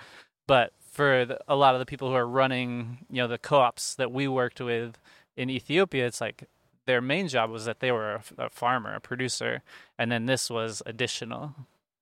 [0.46, 3.96] But for the, a lot of the people who are running, you know, the co-ops
[3.96, 4.98] that we worked with
[5.37, 6.44] in Ethiopia, it's like
[6.87, 9.62] their main job was that they were a, a farmer, a producer,
[9.98, 11.54] and then this was additional.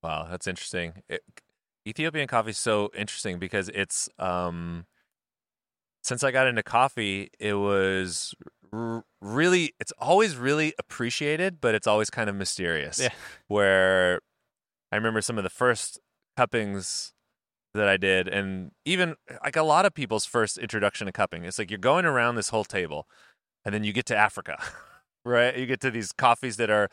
[0.03, 0.95] Wow, that's interesting.
[1.09, 1.23] It,
[1.87, 4.87] Ethiopian coffee is so interesting because it's um
[6.03, 8.35] since I got into coffee, it was
[8.73, 12.99] r- really it's always really appreciated, but it's always kind of mysterious.
[12.99, 13.11] Yeah.
[13.49, 14.21] Where
[14.91, 16.01] I remember some of the first
[16.37, 17.13] cuppings
[17.75, 21.45] that I did and even like a lot of people's first introduction to cupping.
[21.45, 23.07] It's like you're going around this whole table
[23.65, 24.63] and then you get to Africa.
[25.25, 25.57] right?
[25.57, 26.89] You get to these coffees that are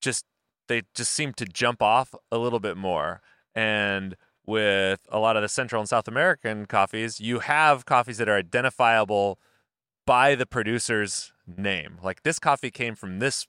[0.00, 0.24] just
[0.68, 3.20] they just seem to jump off a little bit more.
[3.58, 4.14] And
[4.46, 8.36] with a lot of the Central and South American coffees, you have coffees that are
[8.36, 9.40] identifiable
[10.06, 11.98] by the producer's name.
[12.00, 13.48] Like this coffee came from this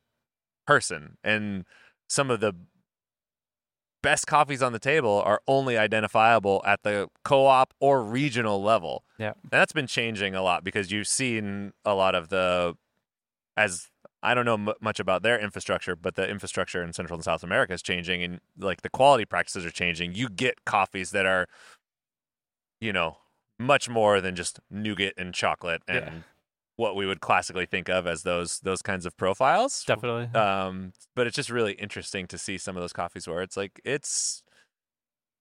[0.66, 1.64] person, and
[2.08, 2.56] some of the
[4.02, 9.04] best coffees on the table are only identifiable at the co-op or regional level.
[9.20, 9.34] Yeah.
[9.44, 12.76] And that's been changing a lot because you've seen a lot of the
[13.56, 13.90] as
[14.22, 17.44] I don't know m- much about their infrastructure, but the infrastructure in Central and South
[17.44, 20.14] America is changing, and like the quality practices are changing.
[20.14, 21.48] You get coffees that are,
[22.82, 23.18] you know,
[23.58, 26.12] much more than just nougat and chocolate and Yeah.
[26.78, 29.84] what we would classically think of as those those kinds of profiles.
[29.86, 30.38] Definitely.
[30.40, 33.82] Um, but it's just really interesting to see some of those coffees where it's like
[33.84, 34.44] it's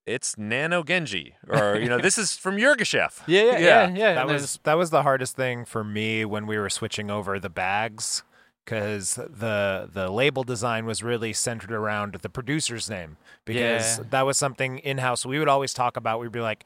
[0.07, 3.21] it's Nano Genji, or you know, this is from Yirgacheffe.
[3.27, 4.15] yeah, yeah, yeah, yeah.
[4.15, 7.11] That and there's- was that was the hardest thing for me when we were switching
[7.11, 8.23] over the bags
[8.69, 14.05] because the the label design was really centered around the producer's name because Yeah.
[14.11, 16.21] that was something in house we would always talk about.
[16.21, 16.65] We'd be like,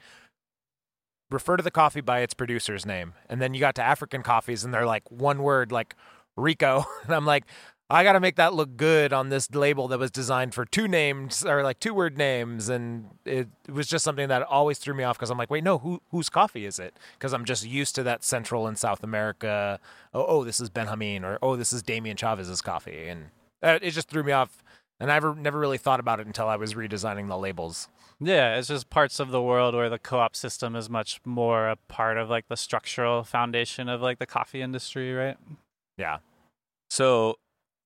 [1.31, 4.65] refer to the coffee by its producer's name, and then you got to African coffees
[4.65, 5.95] and they're like one word like
[6.35, 7.45] Rico, and I'm like.
[7.93, 10.87] I got to make that look good on this label that was designed for two
[10.87, 14.95] names or like two word names, and it, it was just something that always threw
[14.95, 16.95] me off because I'm like, wait, no, who whose coffee is it?
[17.13, 19.79] Because I'm just used to that Central and South America.
[20.11, 23.25] Oh, oh, this is Benjamin, or oh, this is Damian Chavez's coffee, and
[23.61, 24.63] uh, it just threw me off.
[24.99, 27.89] And I never never really thought about it until I was redesigning the labels.
[28.19, 31.75] Yeah, it's just parts of the world where the co-op system is much more a
[31.75, 35.37] part of like the structural foundation of like the coffee industry, right?
[35.95, 36.19] Yeah,
[36.89, 37.37] So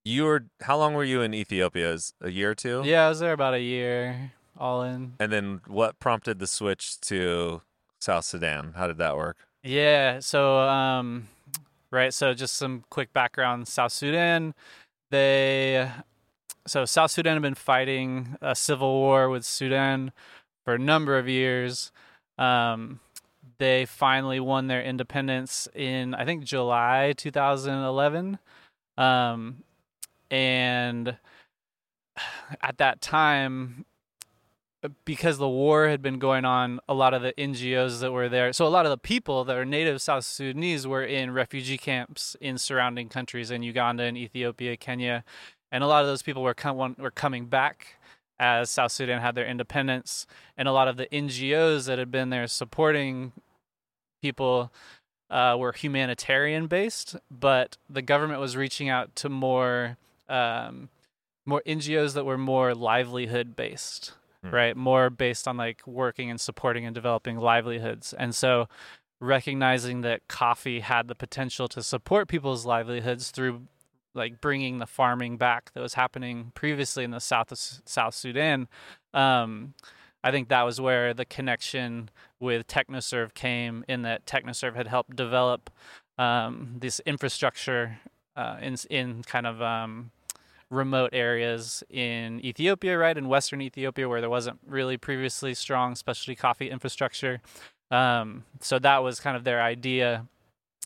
[0.08, 1.92] you were how long were you in Ethiopia?
[1.94, 2.82] Is a year or two?
[2.86, 5.14] Yeah, I was there about a year, all in.
[5.20, 7.62] And then what prompted the switch to
[8.00, 8.74] South Sudan?
[8.76, 9.38] How did that work?
[9.64, 11.28] Yeah, so um
[11.92, 13.68] right, so just some quick background.
[13.68, 14.54] South Sudan,
[15.12, 15.90] they
[16.66, 20.12] so South Sudan have been fighting a civil war with Sudan
[20.64, 21.92] for a number of years.
[22.38, 23.02] Um
[23.60, 28.40] they finally won their independence in I think July 2011.
[28.98, 29.64] Um
[30.30, 31.18] and
[32.62, 33.86] at that time
[35.06, 38.54] because the war had been going on, a lot of the NGOs that were there,
[38.54, 42.36] so a lot of the people that are native South Sudanese were in refugee camps
[42.40, 45.24] in surrounding countries in Uganda and Ethiopia, Kenya,
[45.72, 47.96] and a lot of those people were com- were coming back
[48.40, 52.30] as South Sudan had their independence, and a lot of the NGOs that had been
[52.30, 53.32] there supporting
[54.22, 54.72] people
[55.30, 59.98] uh, were humanitarian based, but the government was reaching out to more
[60.30, 60.90] um,
[61.46, 64.14] more NGOs that were more livelihood based,
[64.44, 64.50] Hmm.
[64.54, 64.78] right?
[64.78, 68.14] More based on like working and supporting and developing livelihoods.
[68.14, 68.68] And so
[69.20, 73.64] recognizing that coffee had the potential to support people's livelihoods through
[74.14, 78.14] like bringing the farming back that was happening previously in the south of S- South
[78.16, 78.68] Sudan.
[79.14, 79.74] Um,
[80.24, 82.10] I think that was where the connection
[82.40, 85.70] with TechnoServe came in that TechnoServe had helped develop
[86.18, 88.00] um, this infrastructure
[88.36, 90.12] uh, in in kind of um,
[90.70, 96.36] remote areas in Ethiopia, right in Western Ethiopia, where there wasn't really previously strong specialty
[96.36, 97.42] coffee infrastructure.
[97.90, 100.28] Um, so that was kind of their idea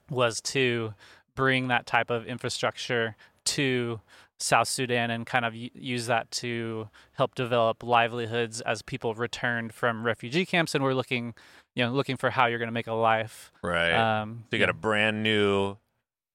[0.09, 0.93] was to
[1.35, 3.15] bring that type of infrastructure
[3.45, 4.01] to
[4.39, 10.05] South Sudan and kind of use that to help develop livelihoods as people returned from
[10.05, 11.33] refugee camps and were looking,
[11.75, 13.51] you know, looking for how you're going to make a life.
[13.63, 13.93] Right.
[13.93, 15.77] Um, so you got a brand new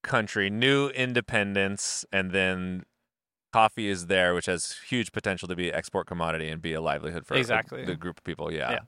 [0.03, 2.85] country, new independence, and then
[3.53, 7.27] coffee is there, which has huge potential to be export commodity and be a livelihood
[7.27, 7.85] for a- Exactly.
[7.85, 8.53] the group of people.
[8.53, 8.71] Yeah.
[8.73, 8.79] Yeah.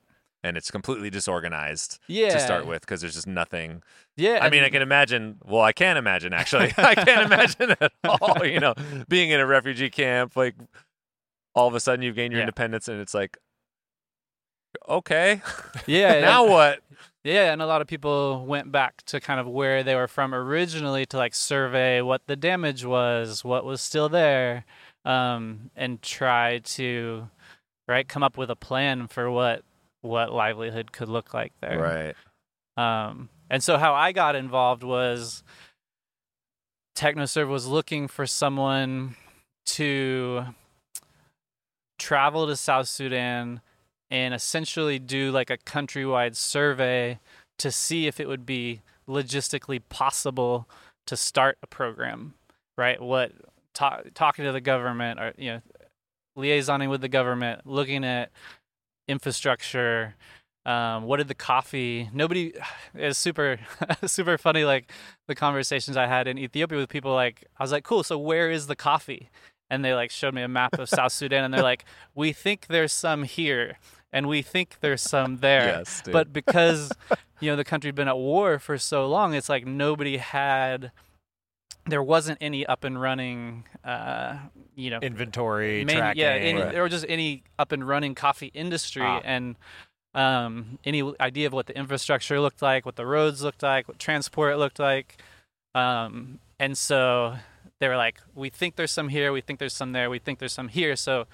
[0.45, 3.83] And it's completely disorganized yeah, to start with because there's just nothing.
[4.17, 5.39] Yeah, I mean, I can imagine.
[5.45, 6.73] Well, I can't imagine actually.
[6.79, 8.47] I can't imagine at all.
[8.47, 8.75] You know,
[9.09, 10.55] being in a refugee camp, like
[11.57, 12.45] all of a sudden you've gained your Yeah.
[12.45, 13.37] independence, and it's like,
[14.89, 15.43] okay,
[15.87, 16.21] yeah.
[16.21, 16.81] now what?
[17.25, 20.35] Yeah, and a lot of people went back to kind of where they were from
[20.35, 24.65] originally to like survey what the damage was, what was still there,
[25.05, 27.29] um, and try to
[27.89, 29.63] right come up with a plan for what
[30.01, 31.79] what livelihood could look like there.
[31.79, 32.15] Right.
[32.77, 35.43] Um, and so how I got involved was
[36.97, 39.17] TechnoServe was looking for someone
[39.67, 40.45] to
[41.99, 43.61] travel to South Sudan
[44.11, 47.19] and essentially do like a countrywide survey
[47.59, 50.69] to see if it would be logistically possible
[51.07, 52.35] to start a program,
[52.77, 53.01] right?
[53.01, 53.33] What
[53.75, 55.61] ta- talking to the government or you know
[56.37, 58.31] liaisoning with the government, looking at
[59.09, 60.15] infrastructure,
[60.69, 62.53] um, what did the coffee nobody
[62.95, 63.59] is super
[64.07, 64.93] super funny like
[65.27, 68.51] the conversations i had in ethiopia with people like i was like cool so where
[68.51, 69.31] is the coffee
[69.71, 72.67] and they like showed me a map of south sudan and they're like we think
[72.67, 73.79] there's some here
[74.13, 76.03] and we think there's some there Yes.
[76.03, 76.13] Dude.
[76.13, 76.93] but because
[77.41, 80.91] you know the country had been at war for so long it's like nobody had
[81.87, 84.37] there wasn't any up and running uh
[84.75, 86.21] you know Inventory main- tracking.
[86.23, 86.73] yeah, any, Right.
[86.73, 89.21] there was just any up and running coffee industry Ah.
[89.25, 89.57] and
[90.15, 93.99] um, any idea of what the infrastructure looked like, what the roads looked like, what
[94.01, 95.23] transport looked like.
[95.77, 97.37] Um, and so
[97.79, 100.39] they were like, we think there's some here, we think there's some there, we think
[100.41, 100.97] there's some here.
[100.97, 101.27] So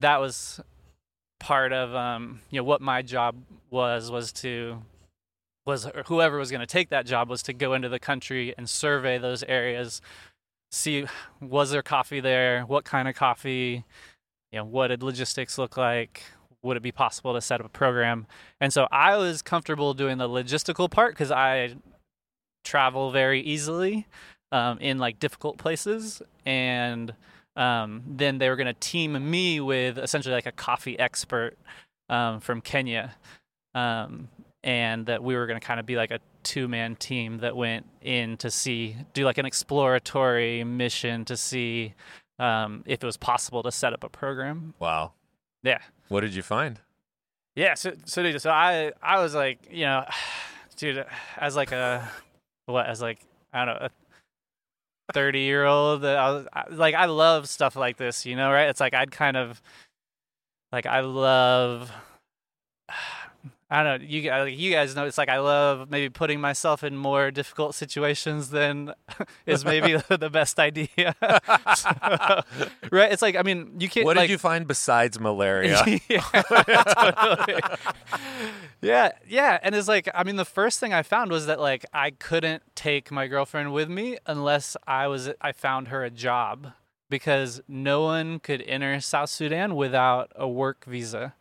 [0.00, 0.60] that was
[1.38, 3.36] part of um, you know what my job
[3.70, 4.82] was was to
[5.66, 8.68] was whoever was going to take that job was to go into the country and
[8.68, 10.00] survey those areas
[10.70, 11.06] see
[11.40, 13.84] was there coffee there what kind of coffee
[14.50, 16.22] you know what did logistics look like
[16.62, 18.26] would it be possible to set up a program?
[18.60, 21.74] And so i was comfortable doing the logistical part because i
[22.64, 24.06] travel very easily
[24.52, 27.14] um, in like difficult places and
[27.58, 31.56] um, then they were going to team me with essentially like a coffee expert
[32.08, 33.14] um, from kenya
[33.74, 34.28] um,
[34.62, 37.84] and that we were going to kind of be like a two-man team that went
[38.00, 41.94] in to see do like an exploratory mission to see
[42.38, 45.12] um, if it was possible to set up a program wow.
[45.62, 46.80] yeah What did you find?
[47.56, 50.04] yeah, so so dude, so I I was like, you know,
[50.76, 51.04] dude,
[51.36, 52.08] as like a
[52.66, 53.18] what as like
[53.52, 53.90] I don't know a
[55.12, 56.30] thirty year old, I
[56.68, 58.68] was like I love stuff like this, you know, right?
[58.68, 59.60] It's like I'd kind of
[60.72, 61.90] like I love.
[63.70, 64.06] I don't know.
[64.08, 67.30] You guys, like, you guys know it's like I love maybe putting myself in more
[67.30, 68.94] difficult situations than
[69.46, 71.14] is maybe the best idea.
[71.76, 71.90] So,
[72.90, 73.12] right?
[73.12, 74.06] It's like I mean, you can't.
[74.06, 75.84] What like, did you find besides malaria?
[76.08, 77.60] yeah, totally.
[78.80, 79.58] yeah, yeah.
[79.62, 82.62] And it's like, I mean, the first thing I found was that like I couldn't
[82.74, 86.72] take my girlfriend with me unless I was I found her a job
[87.10, 91.34] because no one could enter South Sudan without a work visa.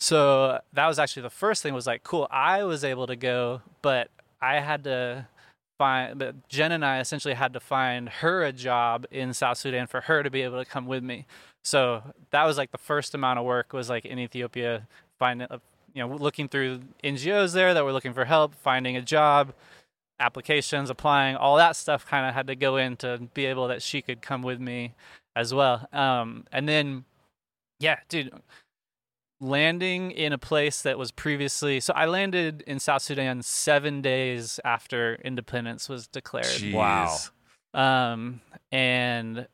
[0.00, 3.62] So that was actually the first thing was like, cool, I was able to go,
[3.82, 5.26] but I had to
[5.78, 9.86] find but Jen and I essentially had to find her a job in South Sudan
[9.86, 11.26] for her to be able to come with me.
[11.64, 14.86] So that was like the first amount of work was like in Ethiopia,
[15.18, 15.58] finding, uh,
[15.94, 19.52] you know, looking through NGOs there that were looking for help, finding a job,
[20.20, 23.82] applications, applying, all that stuff kind of had to go in to be able that
[23.82, 24.94] she could come with me
[25.36, 25.88] as well.
[25.92, 27.04] Um, and then,
[27.80, 28.32] yeah, dude,
[29.40, 34.58] landing in a place that was previously, so I landed in South Sudan seven days
[34.64, 37.16] after independence was declared Wow.
[37.74, 38.40] Um,
[38.72, 39.46] and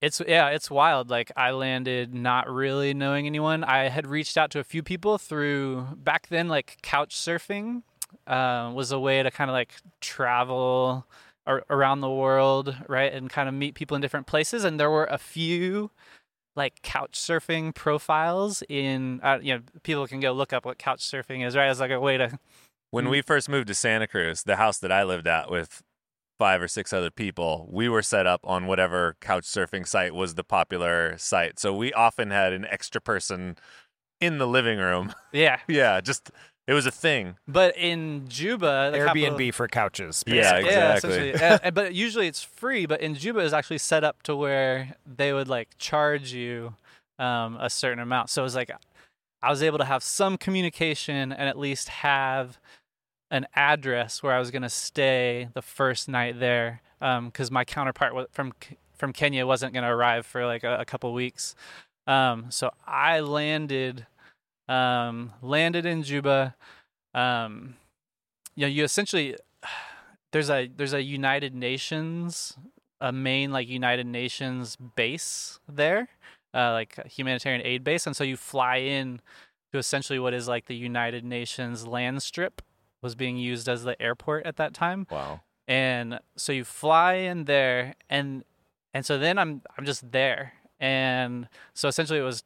[0.00, 1.08] It's yeah, it's wild.
[1.08, 3.64] Like I landed not really knowing anyone.
[3.64, 7.82] I had reached out to a few people through back then, like couch surfing
[8.26, 11.06] uh, was a way to kind of like travel
[11.46, 14.62] ar- around the world, right, and kind of meet people in different places.
[14.62, 15.90] And there were a few
[16.56, 21.00] like couch surfing profiles in uh, you know people can go look up what couch
[21.00, 21.68] surfing is, right?
[21.68, 22.38] As like a way to
[22.90, 25.82] When we first moved to Santa Cruz, the house that I lived at with
[26.38, 30.34] five or six other people, we were set up on whatever couch surfing site was
[30.34, 31.58] the popular site.
[31.58, 33.56] So we often had an extra person
[34.20, 35.12] in the living room.
[35.32, 35.58] yeah.
[35.68, 36.30] yeah, just
[36.66, 37.36] it was a thing.
[37.46, 40.24] But in Juba, the Airbnb capital- for couches.
[40.26, 41.10] Yeah, exactly.
[41.10, 41.32] essentially.
[41.42, 42.86] and, and- but usually it's free.
[42.86, 46.74] But in Juba, is actually set up to where they would like charge you
[47.18, 48.30] um, a certain amount.
[48.30, 48.70] So it was like
[49.42, 52.58] I was able to have some communication and at least have
[53.30, 58.14] an address where I was going to stay the first night there because my counterpart
[58.32, 58.52] from
[58.96, 61.54] from Kenya wasn't going to arrive for like a, a couple weeks.
[62.06, 64.06] Um, so I landed
[64.68, 66.54] um, landed in Juba.
[67.14, 67.76] Um,
[68.56, 69.36] you know, you essentially
[70.32, 72.56] there's a there's a United Nations
[73.00, 76.08] a main like United Nations base there,
[76.54, 79.20] uh, like a humanitarian aid base, and so you fly in
[79.72, 82.62] to essentially what is like the United Nations land strip
[83.02, 85.40] was being used as the airport at that time Wow.
[85.68, 88.44] and so you fly in there and
[88.94, 92.42] and so then i'm i'm just there and so essentially it was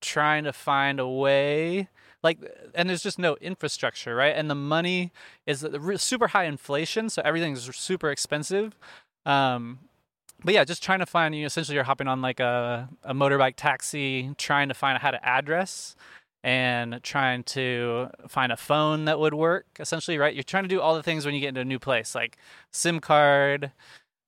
[0.00, 1.88] trying to find a way
[2.22, 2.38] like
[2.74, 4.34] and there's just no infrastructure right?
[4.36, 5.12] And the money
[5.46, 8.76] is super high inflation so everything's super expensive.
[9.26, 9.80] Um
[10.44, 13.14] but yeah just trying to find you know, essentially you're hopping on like a, a
[13.14, 15.96] motorbike taxi trying to find how to address
[16.42, 20.34] and trying to find a phone that would work essentially right?
[20.34, 22.36] You're trying to do all the things when you get into a new place like
[22.70, 23.72] sim card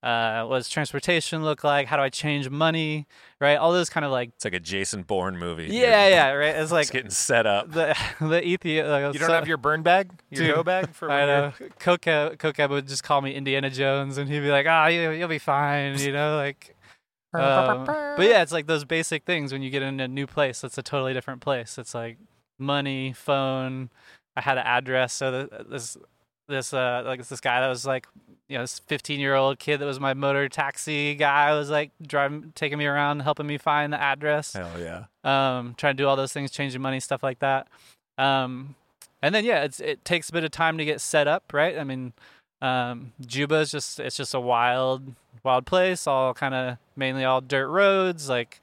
[0.03, 3.07] uh, what does transportation look like how do i change money
[3.39, 5.67] right all those kind of like It's like a Jason Bourne movie.
[5.71, 7.71] yeah yeah right it's It's like getting set up.
[7.71, 10.89] the the Ethiopia like, You don't so- have your burn bag, your Dude, go bag
[10.93, 11.53] for I know.
[11.79, 15.27] Coca Coca would just call me Indiana Jones, and he'd be like, "Ah, you, you'll
[15.29, 16.75] be fine," you know, like.
[17.33, 20.63] um, but yeah, it's like those basic things when you get in a new place.
[20.63, 21.77] It's a totally different place.
[21.79, 22.17] It's like
[22.59, 23.89] money, phone.
[24.35, 25.97] I had an address, so this
[26.47, 28.05] this uh like this guy that was like
[28.53, 31.89] you know this 15 year old kid that was my motor taxi guy was like
[32.05, 35.05] driving taking me around helping me find the address Hell yeah.
[35.23, 37.67] um, trying to do all those things, changing money, stuff like that.
[38.19, 38.75] Um,
[39.23, 41.79] and then yeah, it's it takes a bit of time to get set up, right?
[41.79, 42.13] I mean,
[42.61, 47.41] um, Juba is just it's just a wild, wild place, all kind of mainly all
[47.41, 48.61] dirt roads, like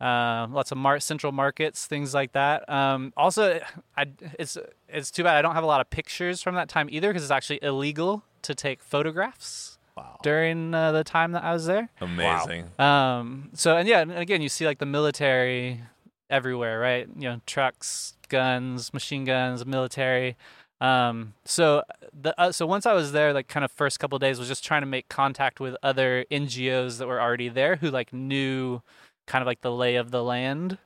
[0.00, 2.68] uh, lots of mar- central markets, things like that.
[2.68, 3.60] Um, also,
[3.96, 4.06] I
[4.38, 7.10] it's it's too bad I don't have a lot of pictures from that time either
[7.10, 10.18] because it's actually illegal to take photographs Wow.
[10.22, 11.88] during uh, the time that I was there.
[12.00, 12.66] Amazing.
[12.78, 13.50] Um.
[13.54, 15.80] So and yeah, and again, you see like the military
[16.28, 17.08] everywhere, right?
[17.16, 20.36] You know, trucks, guns, machine guns, military.
[20.82, 21.32] Um.
[21.46, 21.82] So
[22.12, 24.48] the uh, so once I was there, like kind of first couple of days was
[24.48, 28.82] just trying to make contact with other NGOs that were already there who like knew
[29.26, 30.76] kind of like the lay of the land,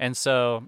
[0.00, 0.64] and so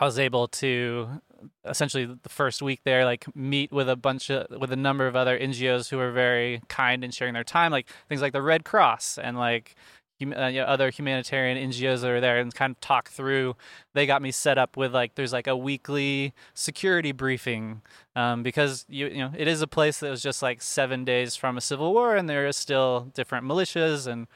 [0.00, 1.20] I was able to
[1.64, 5.16] essentially the first week there like meet with a bunch of with a number of
[5.16, 8.64] other NGOs who were very kind in sharing their time like things like the Red
[8.64, 9.74] Cross and like
[10.20, 13.56] hum- uh, you know, other humanitarian NGOs that are there and kind of talk through.
[13.94, 17.82] They got me set up with like there's like a weekly security briefing
[18.14, 21.36] um, because you you know it is a place that was just like 7 days
[21.36, 24.26] from a civil war and there is still different militias and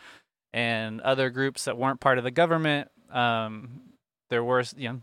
[0.52, 2.88] and other groups that weren't part of the government.
[3.11, 3.80] Um,
[4.30, 5.00] there were you know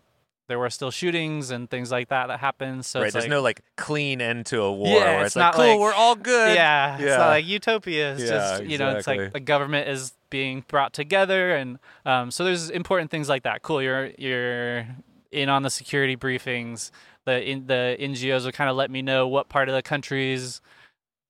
[0.52, 2.86] there were still shootings and things like that that happened.
[2.86, 3.06] So right.
[3.08, 5.44] it's There's like, no like clean end to a war Yeah, where it's it's, like,
[5.46, 6.56] not cool, like- we're all good.
[6.56, 7.18] yeah, it's Yeah.
[7.18, 8.14] not like utopia.
[8.14, 9.40] It's Yeah, just you know, it's like exactly.
[9.40, 13.62] the government is being brought together, and um, so there's important things like that.
[13.64, 14.86] Cool, you're you're
[15.32, 16.92] in on the security briefings.
[17.26, 20.60] The in, the NGOs would kind of let me know what part of the countries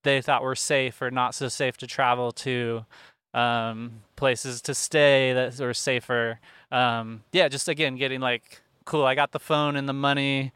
[0.03, 2.85] they thought were safe or not so safe to travel to,
[3.33, 6.39] um, places to stay that were safer.
[6.71, 9.05] Um, yeah, just again getting like cool.
[9.05, 10.51] I got the phone and the money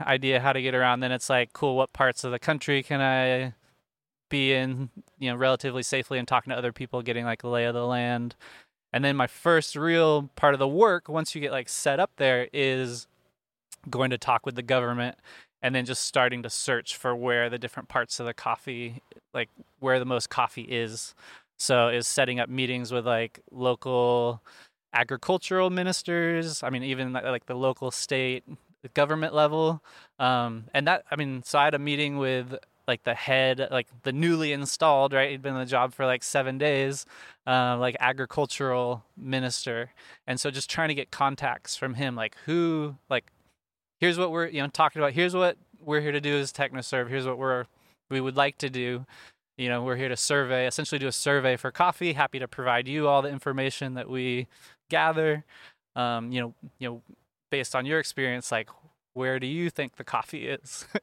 [0.00, 1.00] idea how to get around.
[1.00, 1.76] Then it's like cool.
[1.76, 3.54] What parts of the country can I
[4.28, 4.90] be in?
[5.18, 7.86] You know, relatively safely and talking to other people, getting like the lay of the
[7.86, 8.36] land.
[8.92, 12.12] And then my first real part of the work, once you get like set up
[12.16, 13.06] there, is
[13.90, 15.16] going to talk with the government
[15.62, 19.02] and then just starting to search for where the different parts of the coffee,
[19.34, 19.48] like
[19.80, 21.14] where the most coffee is.
[21.58, 24.42] So is setting up meetings with like local
[24.96, 26.62] agricultural ministers.
[26.62, 28.44] I mean, even like, the local state
[28.94, 29.82] government level.
[30.18, 32.56] Um, and that, I mean, so I had a meeting with
[32.88, 35.30] like the head, like the newly installed, right?
[35.30, 37.04] He'd been in the job for like seven days,
[37.46, 39.90] uh, like agricultural minister,
[40.26, 43.32] and so just trying to get contacts from him, like who, like
[43.98, 45.12] here's what we're you know talking about.
[45.12, 47.08] Here's what we're here to do as TechnoServe.
[47.08, 47.64] Here's what we're
[48.08, 49.04] we would like to do.
[49.58, 52.12] You know, we're here to survey, essentially do a survey for coffee.
[52.12, 54.48] Happy to provide you all the information that we
[54.88, 55.44] gather.
[55.94, 57.02] Um, you know, you know,
[57.50, 58.68] based on your experience, like
[59.14, 60.86] where do you think the coffee is?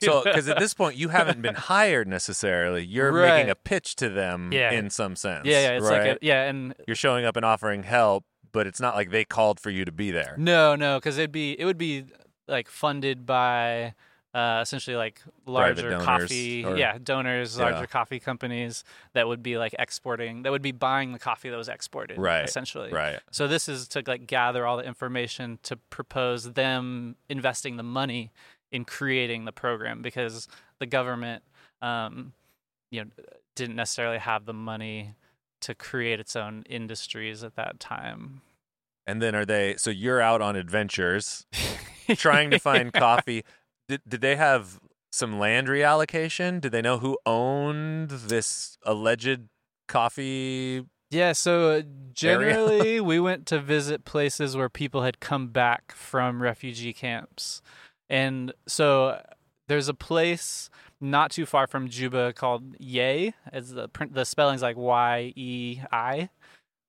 [0.00, 3.34] So, because at this point you haven't been hired necessarily, you're Right.
[3.38, 4.70] making a pitch to them Yeah.
[4.70, 5.44] in some sense.
[5.46, 6.08] yeah, yeah, it's right?
[6.10, 9.24] like a, yeah, and you're showing up and offering help, but it's not like they
[9.24, 10.36] called for you to be there.
[10.38, 12.04] No, no, because it'd be it would be
[12.46, 13.94] like funded by
[14.34, 17.64] uh, essentially like larger donors coffee, or- yeah, donors, Yeah.
[17.70, 21.56] larger coffee companies that would be like exporting, that would be buying the coffee that
[21.56, 23.20] was exported, Right, Essentially, Right.
[23.30, 28.30] So this is to like gather all the information to propose them investing the money
[28.70, 30.46] in creating the program because
[30.78, 31.42] the government,
[31.80, 32.34] um,
[32.90, 33.10] you know,
[33.56, 35.14] didn't necessarily have the money
[35.60, 38.42] to create its own industries at that time.
[39.06, 39.74] And then are they?
[39.76, 41.46] So you're out on adventures,
[42.16, 43.42] trying to find coffee.
[43.88, 44.80] Did did they have
[45.10, 46.60] some land reallocation?
[46.60, 49.48] Did they know who owned this alleged
[49.88, 50.84] coffee?
[51.10, 51.82] Yeah, so uh,
[52.12, 57.62] generally we went to visit places where people had come back from refugee camps.
[58.10, 59.20] And so
[59.68, 60.70] there's a place
[61.00, 63.34] not too far from Juba called Yei.
[63.52, 66.30] As the print, the spelling's like Y E I,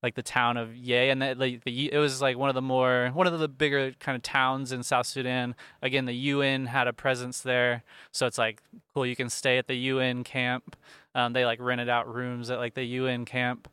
[0.02, 2.62] like the town of Yei, and that, like the it was like one of the
[2.62, 5.54] more one of the bigger kind of towns in South Sudan.
[5.82, 7.82] Again, the UN had a presence there,
[8.12, 8.62] so it's like
[8.94, 9.04] cool.
[9.04, 10.76] You can stay at the UN camp.
[11.14, 13.68] Um, they like rented out rooms at like the UN camp,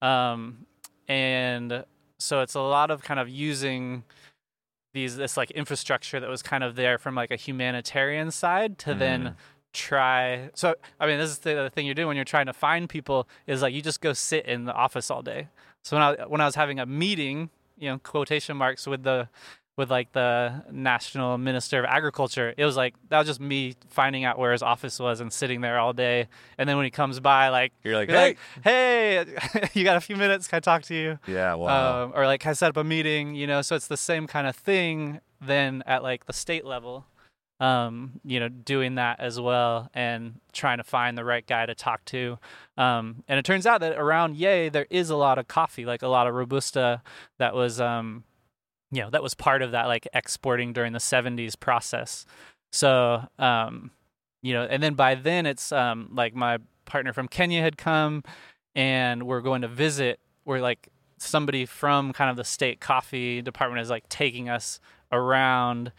[0.00, 0.66] um,
[1.08, 1.84] and
[2.18, 4.04] so it's a lot of kind of using
[4.94, 8.94] these this like infrastructure that was kind of there from like a humanitarian side to
[8.94, 9.34] then Mm.
[9.72, 12.52] try so i mean this is the, the thing you're doing when you're trying to
[12.52, 15.48] find people is like you just go sit in the office all day
[15.82, 19.28] so when i when i was having a meeting you know quotation marks with the
[19.76, 24.24] with like the national minister of agriculture it was like that was just me finding
[24.24, 26.28] out where his office was and sitting there all day.
[26.58, 29.68] And then when he comes by like You're like, you're hey, like hey!
[29.74, 30.46] You got a few minutes?
[30.46, 31.18] Can i talk to you?
[31.26, 32.04] Yeah, wow.
[32.04, 33.62] um, or like I set up a meeting, you know.
[33.62, 37.06] So it's the same kind of thing then at like the state level,
[37.62, 41.76] um, you know, doing that as well and trying to find the right guy to
[41.76, 42.36] talk to.
[42.76, 46.02] Um, and it turns out that around Yei there is a lot of coffee, like
[46.02, 47.02] a lot of robusta
[47.38, 48.24] that was, um,
[48.90, 52.26] you know, that was part of that like exporting during the '70s process.
[52.72, 53.92] So, um,
[54.42, 58.24] you know, and then by then it's um, like my partner from Kenya had come,
[58.74, 60.18] and we're going to visit.
[60.44, 60.88] We're like
[61.18, 64.80] somebody from kind of the state coffee department is like taking us
[65.12, 65.92] around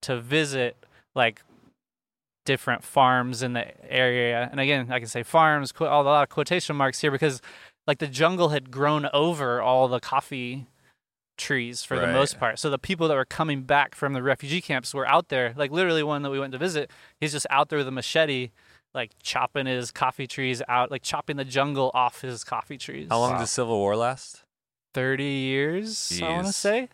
[0.00, 1.42] to visit like
[2.46, 4.48] different farms in the area.
[4.50, 7.40] And again, I can say farms, qu- all a lot of quotation marks here because
[7.86, 10.66] like the jungle had grown over all the coffee
[11.38, 12.58] trees for the most part.
[12.58, 15.54] So the people that were coming back from the refugee camps were out there.
[15.56, 16.90] Like literally one that we went to visit,
[17.20, 18.50] he's just out there with a machete
[18.92, 23.06] like chopping his coffee trees out, like chopping the jungle off his coffee trees.
[23.08, 23.36] How long Wow.
[23.38, 24.42] did the Civil War last?
[24.94, 26.88] 30 years, I want to say.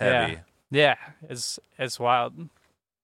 [0.00, 0.32] Heavy.
[0.32, 0.38] Yeah,
[1.28, 2.48] it's it's wild.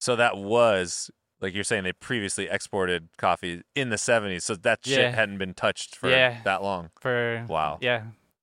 [0.01, 1.11] So that was
[1.41, 5.11] like you're saying they previously exported coffee in the 70s, so that shit Yeah.
[5.15, 6.41] hadn't been touched for Yeah.
[6.45, 6.91] that long.
[7.01, 7.79] for Wow.
[7.81, 8.03] yeah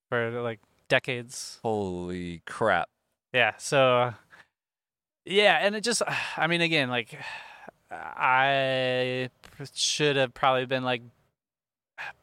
[0.10, 0.60] for like
[0.90, 2.88] decades Holy crap.
[3.34, 4.14] yeah so
[5.26, 6.02] yeah and it just
[6.38, 7.18] i mean again like
[7.92, 9.30] i
[9.74, 11.02] should have probably been like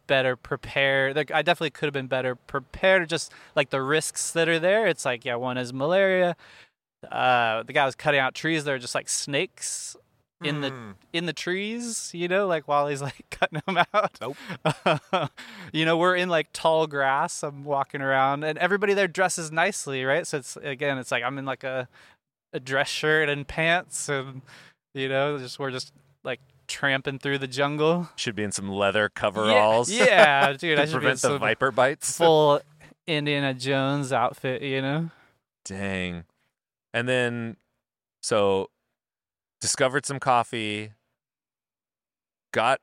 [0.07, 4.49] better prepared like i definitely could have been better prepared just like the risks that
[4.49, 6.37] are there it's like yeah one is malaria
[7.11, 9.97] uh the guy was cutting out trees that are just like snakes
[10.43, 10.95] in the Mm.
[11.13, 14.19] in the trees, you know, like while he's like cutting them out.
[14.21, 15.31] Nope.
[15.73, 17.43] you know, we're in like tall grass.
[17.43, 20.27] I'm walking around, and everybody there dresses nicely, right?
[20.27, 21.89] So it's again, it's like I'm in like a
[22.53, 24.41] a dress shirt and pants, and
[24.95, 25.93] you know, just we're just
[26.25, 28.09] like tramping through the jungle.
[28.17, 29.91] Should be in some leather coveralls.
[29.91, 32.17] Yeah, yeah dude, to I should prevent the some viper bites.
[32.17, 32.61] full
[33.07, 35.11] Indiana Jones outfit, you know.
[35.67, 36.25] Dang.
[36.93, 37.57] And then,
[38.23, 38.69] so
[39.61, 40.93] discovered some coffee.
[42.53, 42.81] Got,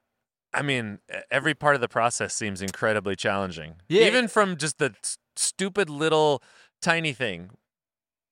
[0.53, 0.99] I mean,
[1.29, 3.75] every part of the process seems incredibly challenging.
[3.89, 4.05] Yeah.
[4.05, 6.41] Even from just the s- stupid little
[6.81, 7.51] tiny thing.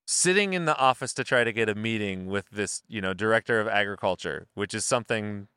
[0.08, 3.60] Sitting in the office to try to get a meeting with this, you know, director
[3.60, 5.48] of agriculture, which is something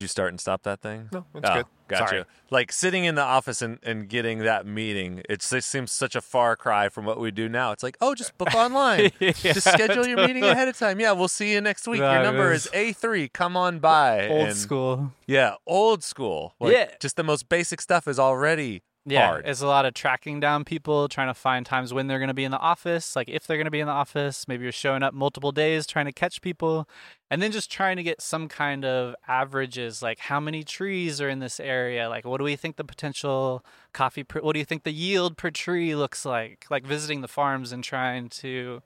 [0.00, 1.08] you start and stop that thing?
[1.12, 1.66] No, it's oh, good.
[1.88, 2.08] Gotcha.
[2.08, 2.24] Sorry.
[2.50, 6.56] Like sitting in the office and, and getting that meeting, it seems such a far
[6.56, 7.72] cry from what we do now.
[7.72, 9.10] It's like, oh, just book online.
[9.20, 11.00] just schedule your meeting ahead of time.
[11.00, 12.00] Yeah, we'll see you next week.
[12.00, 13.32] That your number is is A3.
[13.32, 14.28] Come on by.
[14.28, 15.12] Old And- school.
[15.26, 16.54] Yeah, old school.
[16.60, 16.90] Like, Yeah.
[17.00, 19.46] Just the most basic stuff is already Yeah, hard.
[19.46, 22.34] it's a lot of tracking down people, trying to find times when they're going to
[22.34, 24.48] be in the office, like if they're going to be in the office.
[24.48, 26.88] Maybe you're showing up multiple days trying to catch people,
[27.30, 31.28] and then just trying to get some kind of averages, like how many trees are
[31.28, 34.64] in this area, like what do we think the potential coffee, per, what do you
[34.64, 38.82] think the yield per tree looks like, like visiting the farms and trying to,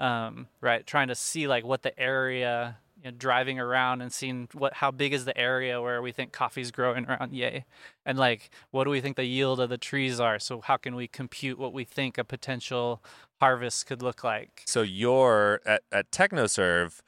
[0.00, 2.78] um, right, trying to see like what the area.
[3.02, 6.32] You know, driving around and seeing what how big is the area where we think
[6.32, 7.64] coffee's growing around Yei
[8.06, 10.94] and like what do we think the yield of the trees are so how can
[10.94, 13.02] we compute what we think a potential
[13.40, 17.00] harvest could look like So you're at, at TechnoServe,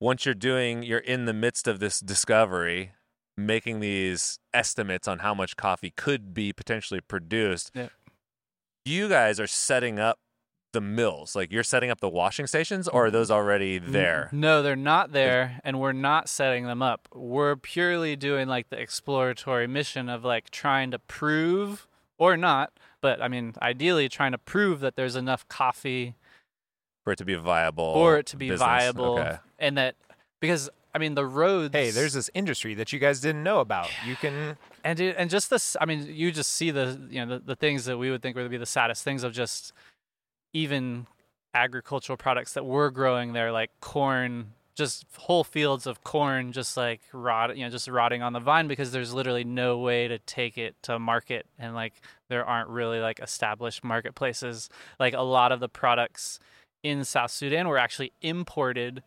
[0.00, 2.92] once you're doing, you're in the midst of this discovery,
[3.36, 7.70] making these estimates on how much coffee could be potentially produced.
[7.74, 7.88] Yeah.
[8.84, 10.18] You guys are setting up
[10.76, 11.34] the mills.
[11.34, 13.14] Like you're setting up the washing stations, or are mm-hmm.
[13.14, 13.92] those already mm-hmm.
[13.92, 14.28] there?
[14.32, 18.78] no they're not there and we're not setting them up we're purely doing like the
[18.78, 21.86] exploratory mission of like trying to prove
[22.18, 26.14] or not but i mean ideally trying to prove that there's enough coffee
[27.04, 27.94] For it to be viable.
[27.94, 28.60] for it to be business.
[28.66, 29.36] viable Okay.
[29.58, 29.96] and that
[30.40, 33.88] because i mean the roads Hey, there's this industry that you guys didn't know about.
[34.06, 37.38] You can and dude, and just this i mean you just see the you know
[37.38, 39.72] the, the things that we would think would be the saddest things of just
[40.56, 41.06] even
[41.54, 47.00] agricultural products that we're growing there like corn just whole fields of corn just like
[47.14, 50.58] rot you know just rotting on the vine because there's literally no way to take
[50.58, 51.94] it to market and like
[52.28, 54.68] there aren't really like established marketplaces.
[54.98, 56.38] Like a lot of the products
[56.82, 59.02] in South Sudan were actually imported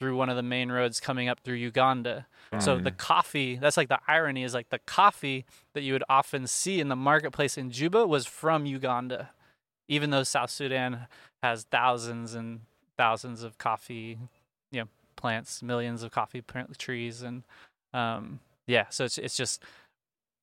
[0.00, 2.26] through one of the main roads coming up through Uganda.
[2.52, 6.04] Oh, so the coffee, that's like the irony is like the coffee that you would
[6.08, 9.30] often see in the marketplace in Juba was from Uganda,
[9.88, 11.06] even though South Sudan
[11.42, 12.60] has thousands and
[12.96, 14.18] thousands of coffee,
[14.70, 17.44] you know, plants, millions of coffee plant trees, and
[17.92, 19.62] um, yeah, so it's it's just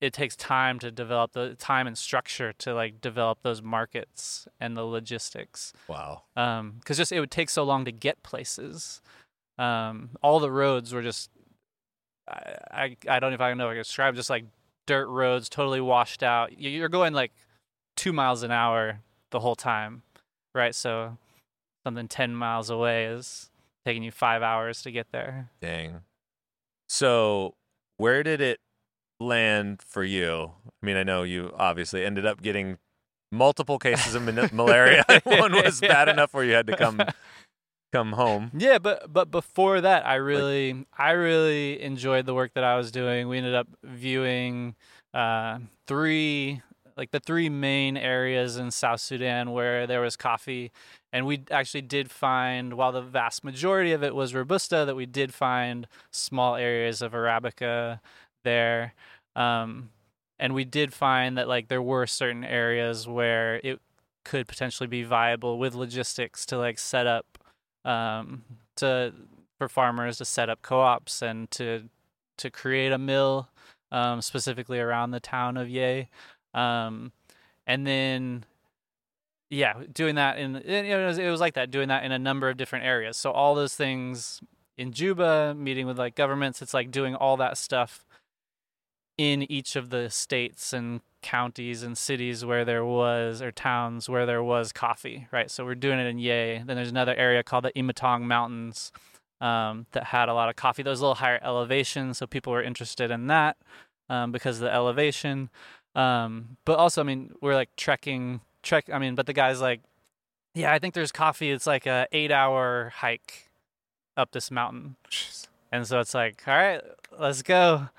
[0.01, 4.75] it takes time to develop the time and structure to like develop those markets and
[4.75, 5.73] the logistics.
[5.87, 6.23] Wow.
[6.35, 9.01] um because just it would take so long to get places.
[9.57, 11.29] Um all the roads were just
[12.27, 14.45] I, I i don't know if i know how to describe just like
[14.87, 16.57] dirt roads totally washed out.
[16.59, 17.31] You're going like
[17.95, 18.99] two miles an hour
[19.31, 20.03] the whole time
[20.53, 21.17] right so
[21.85, 23.49] something 10 miles away is
[23.85, 26.01] taking you five hours to get there Dang.
[26.91, 27.53] So,
[27.95, 28.59] where did it
[29.21, 30.51] land for you?
[30.67, 32.79] I mean, I know you obviously ended up getting
[33.31, 35.05] multiple cases of man- malaria.
[35.23, 37.01] One was bad enough where you had to come
[37.93, 38.51] come home.
[38.53, 42.91] Yeah, but but before that, I really I really enjoyed the work that I was
[42.91, 43.29] doing.
[43.29, 44.75] We ended up viewing
[45.13, 46.61] uh, three
[46.97, 50.71] like the three main areas in South Sudan where there was coffee,
[51.11, 55.05] and we actually did find while the vast majority of it was robusta, that we
[55.05, 57.99] did find small areas of arabica
[58.43, 58.93] there.
[59.35, 59.89] Um,
[60.39, 63.79] and we did find that like there were certain areas where it
[64.25, 67.37] could potentially be viable with logistics to like set up
[67.85, 68.43] um,
[68.77, 69.13] to
[69.57, 71.83] for farmers to set up co-ops and to
[72.37, 73.49] to create a mill
[73.91, 76.09] um, specifically around the town of Yei,
[76.53, 77.11] um,
[77.67, 78.45] and then
[79.49, 82.49] yeah, doing that in it, was, it was like that doing that in a number
[82.49, 83.17] of different areas.
[83.17, 84.39] So all those things
[84.77, 88.05] in Juba, meeting with like governments, it's like doing all that stuff
[89.17, 94.25] in each of the states and counties and cities where there was or towns where
[94.25, 95.51] there was coffee, right?
[95.51, 96.63] So we're doing it in Yei.
[96.65, 98.91] Then there's another area called the Imatong Mountains
[99.41, 100.81] um, that had a lot of coffee.
[100.81, 103.57] A little higher elevation, so people were interested in that
[104.09, 105.49] um, because of the elevation.
[105.95, 108.89] Um, but also, I mean, we're like trekking, trek.
[108.91, 109.81] I mean, but the guy's like,
[110.53, 111.51] yeah, I think there's coffee.
[111.51, 113.49] It's like a eight hour hike
[114.17, 114.95] up this mountain.
[115.71, 116.81] And so it's like, all right,
[117.17, 117.89] let's go.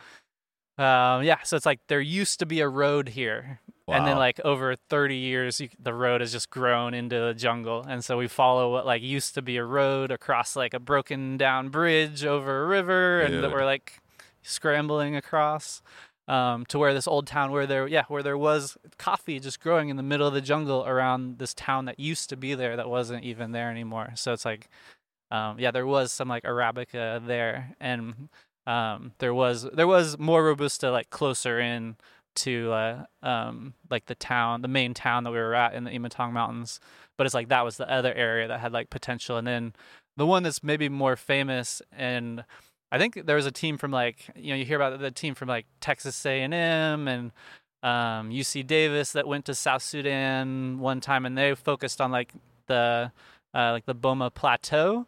[0.78, 3.61] Um, yeah, so it's like there used to be a road here,
[3.97, 7.84] and then like over 30 years, you, the road has just grown into the jungle,
[7.86, 11.36] and so we follow what like used to be a road across like a broken
[11.36, 14.01] down bridge over a river, and that we're like
[14.43, 15.82] scrambling across
[16.28, 19.88] um, to where this old town where there yeah where there was coffee just growing
[19.88, 22.88] in the middle of the jungle around this town that used to be there that
[22.88, 24.12] wasn't even there anymore.
[24.14, 24.68] So it's like
[25.32, 28.28] um, yeah, there was some like arabica there, and
[28.66, 31.96] um, there was there was more robusta like closer in
[32.34, 35.90] to uh, um, like the town, the main town that we were at in the
[35.90, 36.80] Imatong Mountains.
[37.16, 39.72] But it's like that was the other area that had like potential, and then
[40.18, 42.44] the one that's maybe more famous and
[42.93, 45.34] I think there was a team from like you know you hear about the team
[45.34, 46.53] from like Texas A&M
[47.09, 47.32] and
[47.82, 52.32] um, UC Davis that went to South Sudan one time, and they focused on like
[52.66, 53.11] the
[53.55, 55.07] uh, like the Boma Plateau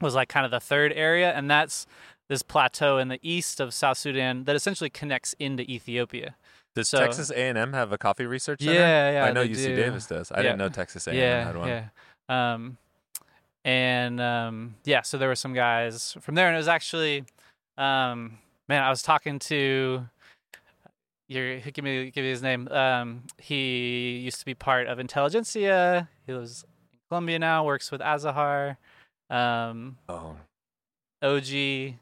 [0.00, 1.86] was like kind of the third area, and that's
[2.28, 6.34] this plateau in the east of South Sudan that essentially connects into Ethiopia.
[6.74, 8.72] Does So- Texas A&M have a coffee research center?
[8.72, 9.76] Yeah, yeah, I know UC do.
[9.76, 10.32] Davis does.
[10.32, 10.42] I Yeah.
[10.44, 11.68] didn't know Texas A&M yeah, had one.
[11.68, 11.84] yeah.
[12.30, 12.78] Um,
[13.64, 17.24] and um, yeah, so there were some guys from there, and it was actually,
[17.78, 18.38] um,
[18.68, 20.06] man, I was talking to.
[21.28, 22.68] Your, give me give me his name.
[22.68, 26.08] Um, he used to be part of Intelligentsia.
[26.26, 27.64] He lives in Colombia now.
[27.64, 28.76] Works with Azahar.
[29.30, 30.36] Um, Oh,
[31.22, 31.94] OG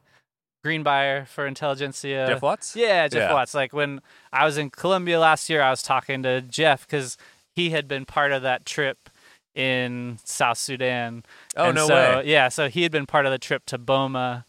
[0.65, 2.27] Greenbuyer for Intelligentsia.
[2.29, 2.75] Geoff Watts.
[2.75, 3.33] Yeah, Geoff Yeah.
[3.33, 3.55] Watts.
[3.55, 4.01] Like when
[4.33, 7.17] I was in Colombia last year, I was talking to Geoff because
[7.55, 9.10] he had been part of that trip
[9.55, 11.25] in South Sudan.
[11.57, 12.23] Oh And no so, way.
[12.27, 14.45] Yeah, so he had been part of the trip to Boma,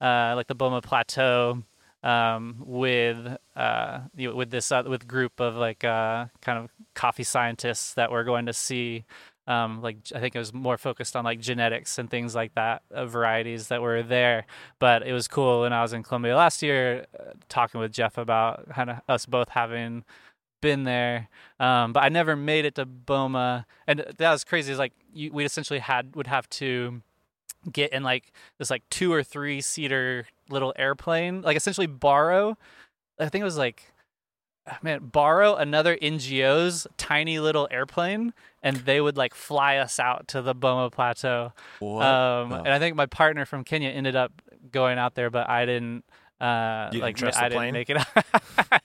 [0.00, 1.62] uh, like the Boma Plateau,
[2.02, 6.70] um, with uh, you know, with this uh, with group of like uh, kind of
[6.94, 9.04] coffee scientists that were going to see.
[9.46, 12.82] Um, like I think it was more focused on like genetics and things like that,
[12.90, 14.46] uh, varieties that were there.
[14.78, 18.16] But it was cool when I was in Colombia last year, uh, talking with Geoff
[18.16, 20.04] about kind of us both having
[20.64, 21.28] been there.
[21.60, 24.72] Um, but I never made it to Boma, and that was crazy.
[24.72, 27.02] Is like you, we essentially had would have to
[27.70, 32.56] get in like this like two or three seater little airplane, like essentially borrow.
[33.20, 33.92] I think it was like.
[34.66, 40.26] ah, Man, borrow another NGO's tiny little airplane, and they would like fly us out
[40.28, 41.52] to the Boma Plateau.
[42.02, 44.32] Um, and I think my partner from Kenya ended up
[44.72, 46.04] going out there, but I didn't.
[46.40, 47.98] Uh, You didn't like trust I didn't make it.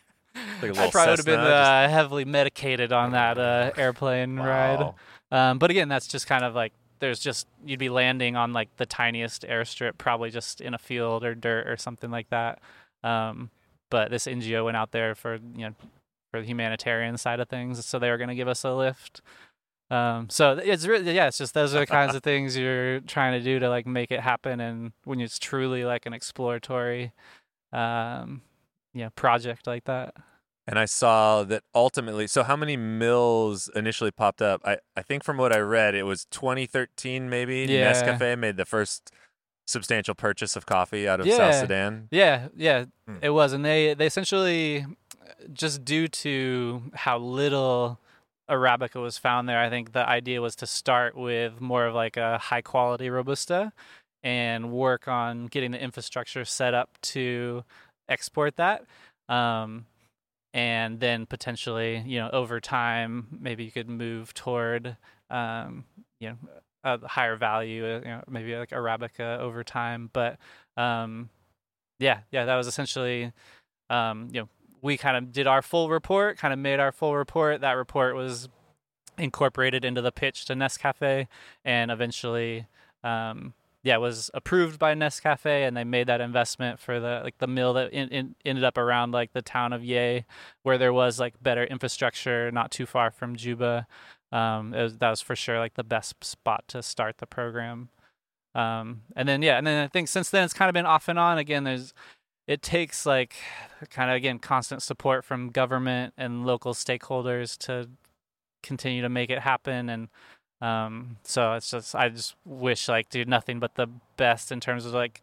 [0.62, 4.94] Like I probably would have been just- uh, heavily medicated on that uh, airplane ride.
[5.32, 8.70] Um, but again, that's just kind of like there's just you'd be landing on like
[8.78, 12.60] the tiniest airstrip, probably just in a field or dirt or something like that.
[13.04, 13.50] Um,
[13.90, 15.74] but this NGO went out there for you know
[16.32, 19.22] for the humanitarian side of things, so they were going to give us a lift.
[19.92, 23.34] Um, so it's really yeah, it's just those are the kinds of things you're trying
[23.40, 27.12] to do to like make it happen, and when it's truly like an exploratory,
[27.74, 28.42] um,
[28.94, 30.14] know, project like that.
[30.68, 34.62] And I saw that ultimately, so how many mills initially popped up?
[34.64, 37.66] I, I think from what I read, it was 2013 maybe.
[37.68, 37.92] Yeah.
[37.92, 39.12] Nescafe made the first
[39.66, 42.08] substantial purchase of coffee out of South Sudan.
[42.12, 43.16] Yeah, yeah, Hmm.
[43.22, 44.86] it was, and they they essentially
[45.54, 48.00] just due to how little
[48.50, 49.60] arabica was found there.
[49.60, 53.74] I think the idea was to start with more of like a high quality robusta
[54.24, 57.64] and work on getting the infrastructure set up to
[58.10, 58.86] export that.
[59.30, 59.86] Um,
[60.54, 64.98] and then potentially, you know, over time, maybe you could move toward,
[65.30, 65.86] um,
[66.20, 66.38] you know,
[66.84, 70.10] a higher value, uh, you know, maybe like arabica over time.
[70.12, 70.38] But
[70.76, 71.30] um,
[72.00, 73.32] yeah, yeah, that was essentially,
[73.90, 74.50] um, you know,
[74.82, 77.62] we kind of did our full report, kind of made our full report.
[77.62, 78.50] That report was
[79.18, 81.28] incorporated into the pitch to Nescafe,
[81.66, 82.66] and eventually,
[83.04, 83.54] um,
[83.84, 87.48] yeah, it was approved by Nescafe, and they made that investment for the like the
[87.48, 90.26] mill that in, in, ended up around like the town of Yei,
[90.64, 93.88] where there was like better infrastructure, not too far from Juba.
[94.32, 97.90] Um, was, that was for sure like the best spot to start the program.
[98.54, 101.08] Um, and then yeah, and then I think since then it's kind of been off
[101.08, 101.38] and on.
[101.38, 101.94] Again, there's
[102.48, 103.36] it takes like
[103.90, 107.90] kind of again constant support from government and local stakeholders to
[108.62, 110.10] continue to make it happen and
[110.62, 113.88] um so it's just i just wish like do nothing but the
[114.18, 115.22] best in terms of like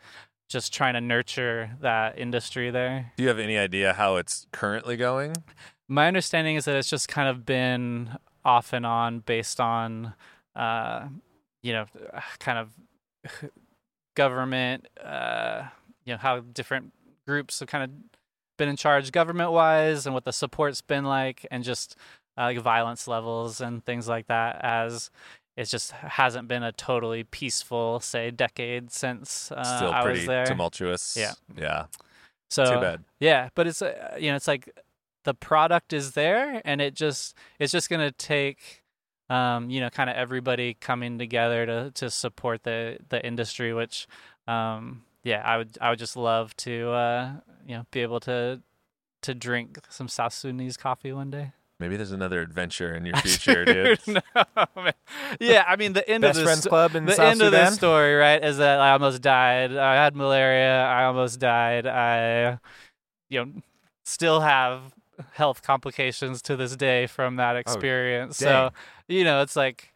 [0.49, 4.97] just trying to nurture that industry there Do you have any idea how it's currently
[4.97, 5.35] going?
[5.89, 10.15] my understanding is that it's just kind of been off and on based on
[10.55, 11.07] uh
[11.63, 11.85] you know
[12.39, 12.71] kind of
[14.15, 15.65] government uh
[16.05, 16.93] you know how different
[17.27, 17.91] groups have kind of
[18.57, 21.97] been in charge government wise and what the support's been like and just
[22.39, 25.11] uh, like violence levels and things like that as
[25.57, 30.47] it just hasn't been a totally peaceful say decade since uh, Still I was there
[30.47, 31.17] tumultuous.
[31.19, 31.33] Yeah.
[31.57, 31.87] Yeah.
[32.51, 33.05] so Too bad.
[33.21, 34.69] yeah, but it's uh, you know it's like
[35.25, 38.83] the product is there, and it just it's just gonna take
[39.29, 43.73] um, you know kind of everybody coming together to to support the the industry.
[43.73, 44.07] Which
[44.47, 47.33] um, yeah, I would I would just love to uh,
[47.67, 48.63] you know be able to
[49.23, 51.53] to drink some South Sudanese coffee one day.
[51.79, 54.01] Maybe there's another adventure in your future, dude.
[54.07, 54.21] no,
[54.77, 54.93] man.
[55.39, 57.49] Yeah, I mean the end Best of friends this club in the South end of
[57.49, 57.67] Sudan.
[57.67, 59.77] this story, right, is that I almost died.
[59.77, 60.85] I had malaria.
[60.85, 61.87] I almost died.
[61.87, 62.59] I,
[63.29, 63.53] you know,
[64.05, 64.95] still have
[65.33, 68.37] health complications to this day from that oh, experience.
[68.37, 68.71] so,
[69.09, 69.93] you know, it's like,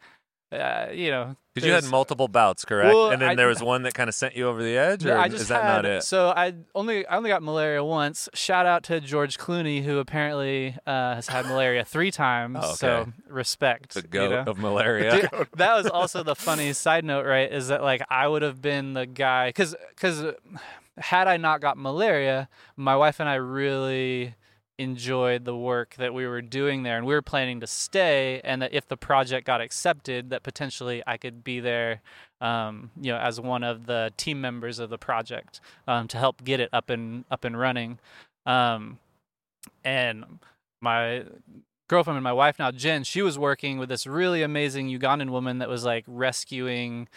[0.51, 2.93] uh, you know, Because you had multiple bouts, correct?
[2.93, 5.05] Well, and then I- there was one that kind of sent you over the edge,
[5.05, 6.03] or I just is that had, not it?
[6.03, 8.27] So I only I only got malaria once.
[8.33, 12.59] Shout out to George Clooney, who apparently uh, has had malaria three times.
[12.61, 13.93] Oh, So respect.
[13.93, 14.51] The you goat know?
[14.51, 15.21] of malaria.
[15.21, 17.51] Dude, that was also the funny side note, right?
[17.51, 20.23] Is that like I would have been the guy because because
[20.97, 24.35] had I not got malaria, my wife and I really
[24.81, 28.41] enjoyed the work that we were doing there, and we were planning to stay.
[28.43, 32.01] And that if the project got accepted, that potentially I could be there,
[32.41, 36.43] um, you know, as one of the team members of the project um, to help
[36.43, 37.99] get it up and up and running.
[38.45, 38.99] Um,
[39.83, 40.39] and
[40.81, 41.23] my
[41.87, 45.59] girlfriend and my wife now, Jen, she was working with this really amazing Ugandan woman
[45.59, 47.07] that was like rescuing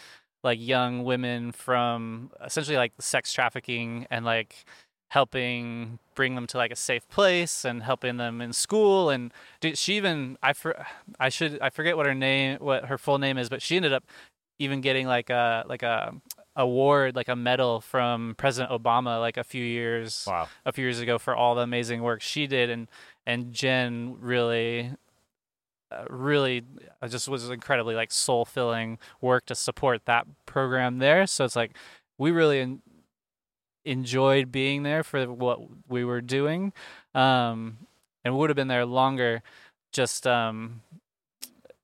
[0.43, 4.67] like young women from essentially like sex trafficking and like
[5.15, 9.11] helping bring them to like a safe place and helping them in school.
[9.11, 10.85] And dude, she even I for,
[11.21, 13.93] I should I forget what her name what her full name is but she ended
[13.93, 14.05] up
[14.59, 16.13] even getting like a like a
[16.57, 20.49] award like a medal from President Obama like a few years Wow.
[20.67, 22.69] a few years ago for all the amazing work she did.
[22.69, 22.89] And
[23.25, 24.91] and Jen really
[25.93, 26.63] uh, really
[27.01, 31.25] uh, just was incredibly like soul filling work to support that program there.
[31.29, 31.77] So it's like
[32.19, 32.81] we really
[33.85, 36.73] enjoyed being there for what we were doing
[37.15, 37.77] um
[38.25, 39.43] and would have been there longer
[39.93, 40.81] just um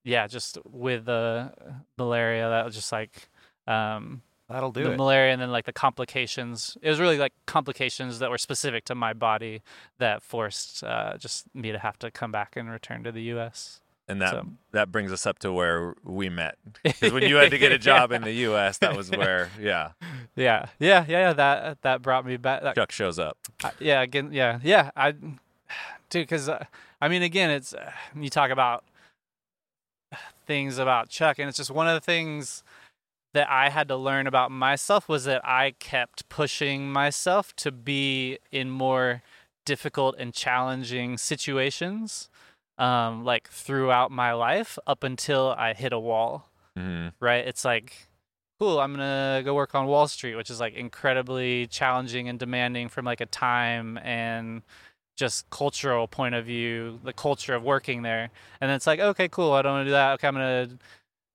[0.05, 1.53] yeah just with the
[1.99, 3.29] malaria that was just like
[3.67, 4.97] um That'll do the it.
[4.97, 6.77] malaria and then like the complications.
[6.83, 9.63] It was really like complications that were specific to my body
[9.99, 13.81] that forced uh, just me to have to come back and return to the U.S.
[14.11, 16.57] and that So- that brings us up to where we met.
[16.85, 19.93] Because when you had to get a job in the U.S., that was where, yeah,
[20.37, 21.33] Yeah, yeah, yeah, yeah.
[21.33, 22.63] That that brought me back.
[22.63, 23.37] That, Chuck shows up.
[23.65, 24.91] I- yeah, again, yeah, yeah.
[24.97, 25.35] I, dude,
[26.11, 26.65] because uh,
[27.01, 28.85] I mean, again, it's uh, you talk about
[30.47, 32.63] things about Chuck, and it's just one of the things
[33.33, 38.39] that I had to learn about myself was that I kept pushing myself to be
[38.51, 39.23] in more
[39.65, 42.29] difficult and challenging situations,
[42.81, 47.47] um, like throughout my life up until I hit a wall hmm right?
[47.47, 48.09] It's like,
[48.59, 52.89] cool, I'm gonna go work on Wall Street, which is like incredibly challenging and demanding
[52.89, 54.63] from like a time and
[55.17, 58.31] just cultural point of view, the culture of working there.
[58.61, 60.13] And then it's like, okay, cool, I don't want to do that.
[60.15, 60.69] Okay, I'm gonna,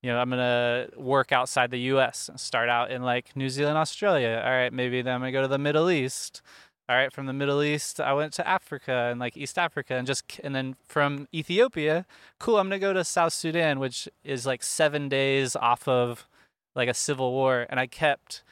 [0.02, 2.30] you know, I'm gonna work outside the U.S.
[2.38, 4.42] Start out in like New Zealand, Australia.
[4.44, 6.42] All right, maybe then I'm gonna go to the Middle East.
[6.88, 10.06] All right, from the Middle East, I went to Africa and like East Africa, and
[10.06, 12.06] just and then from Ethiopia,
[12.40, 16.28] cool, I'm gonna go to South Sudan, which is like seven days off of
[16.76, 18.44] like a civil war, and I kept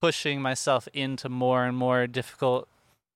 [0.00, 2.68] pushing myself into more and more difficult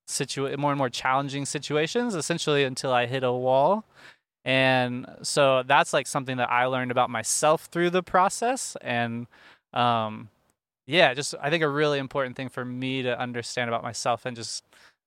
[0.09, 3.85] situa- more and more challenging situations, essentially until I hit a wall.
[4.45, 9.29] And so that's like something that I learned about myself through the process, and
[9.73, 10.31] um,
[10.87, 14.37] yeah, just I think a really important thing for me to understand about myself and
[14.37, 14.65] just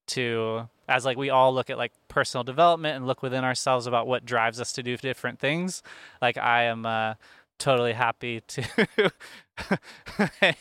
[0.07, 4.07] to as like we all look at like personal development and look within ourselves about
[4.07, 5.83] what drives us to do different things
[6.21, 7.13] like i am uh
[7.59, 8.63] totally happy to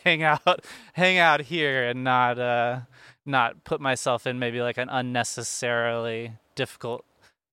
[0.05, 0.64] hang out
[0.95, 2.81] hang out here and not uh
[3.25, 7.06] not put myself in maybe like an unnecessarily difficult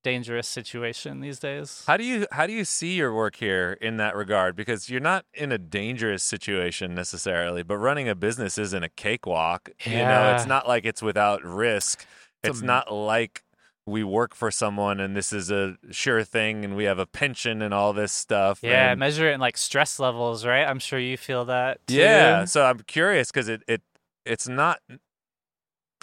[0.04, 3.97] dangerous situation these days How do you how do you see your work here in
[3.97, 4.56] that regard?
[4.56, 9.70] Because you're not in a dangerous situation necessarily, but running a business isn't a cakewalk.
[9.86, 9.91] Yeah.
[9.91, 12.06] You know, it's not like it's without risk.
[12.43, 13.43] It's It's a- not like
[13.86, 17.62] we work for someone and this is a sure thing and we have a pension
[17.62, 18.60] and all this stuff.
[18.64, 21.95] yeah and- measure it in like stress levels right i'm sure you feel that too.
[21.95, 23.82] Yeah, so I'm curious because it, it
[24.26, 24.80] it's not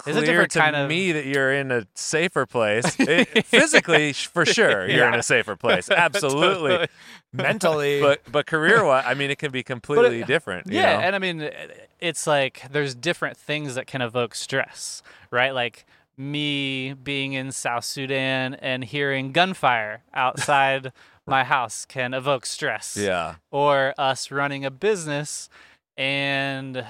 [0.07, 2.95] It's a clear different to kind of- me that you're in a safer place.
[2.99, 5.89] It- physically, for sure, you're in a safer place.
[6.05, 6.69] Absolutely.
[6.71, 6.87] Totally.
[7.33, 10.67] Mentally, But but career wise, I mean, it can be completely uh, different.
[10.67, 10.99] you Yeah, know?
[11.01, 11.49] and I mean,
[11.99, 15.53] it's like there's different things that can evoke stress, right?
[15.53, 15.85] Like
[16.17, 20.91] me being in South Sudan and hearing gunfire outside
[21.25, 22.97] my house can evoke stress.
[22.99, 23.35] yeah.
[23.49, 25.49] Or us running a business
[25.97, 26.85] and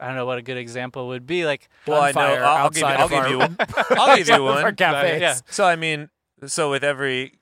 [0.00, 1.44] I don't know what a good example would be.
[1.44, 2.20] Like, Well, I know.
[2.20, 2.86] I'll, I'll give you.
[2.88, 3.56] I'll give you one.
[3.90, 4.74] I'll give you one.
[4.74, 5.20] cafes.
[5.20, 5.34] Yeah.
[5.50, 6.08] So I mean,
[6.46, 7.34] so with every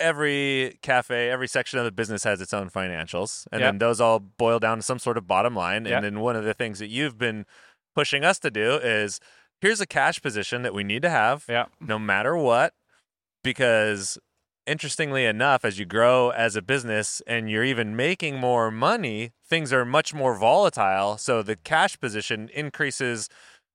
[0.00, 3.68] every cafe, every section of the business has its own financials, and Yep.
[3.68, 5.84] then those all boil down to some sort of bottom line.
[5.84, 5.94] Yep.
[5.96, 7.44] And then one of the things that you've been
[7.94, 9.20] pushing us to do is
[9.60, 11.66] here's a cash position that we need to have, Yeah.
[11.80, 12.72] no matter what,
[13.44, 14.18] because
[14.66, 19.72] interestingly enough, as you grow as a business and you're even making more money, things
[19.72, 21.16] are much more volatile.
[21.18, 23.28] So the cash position increases,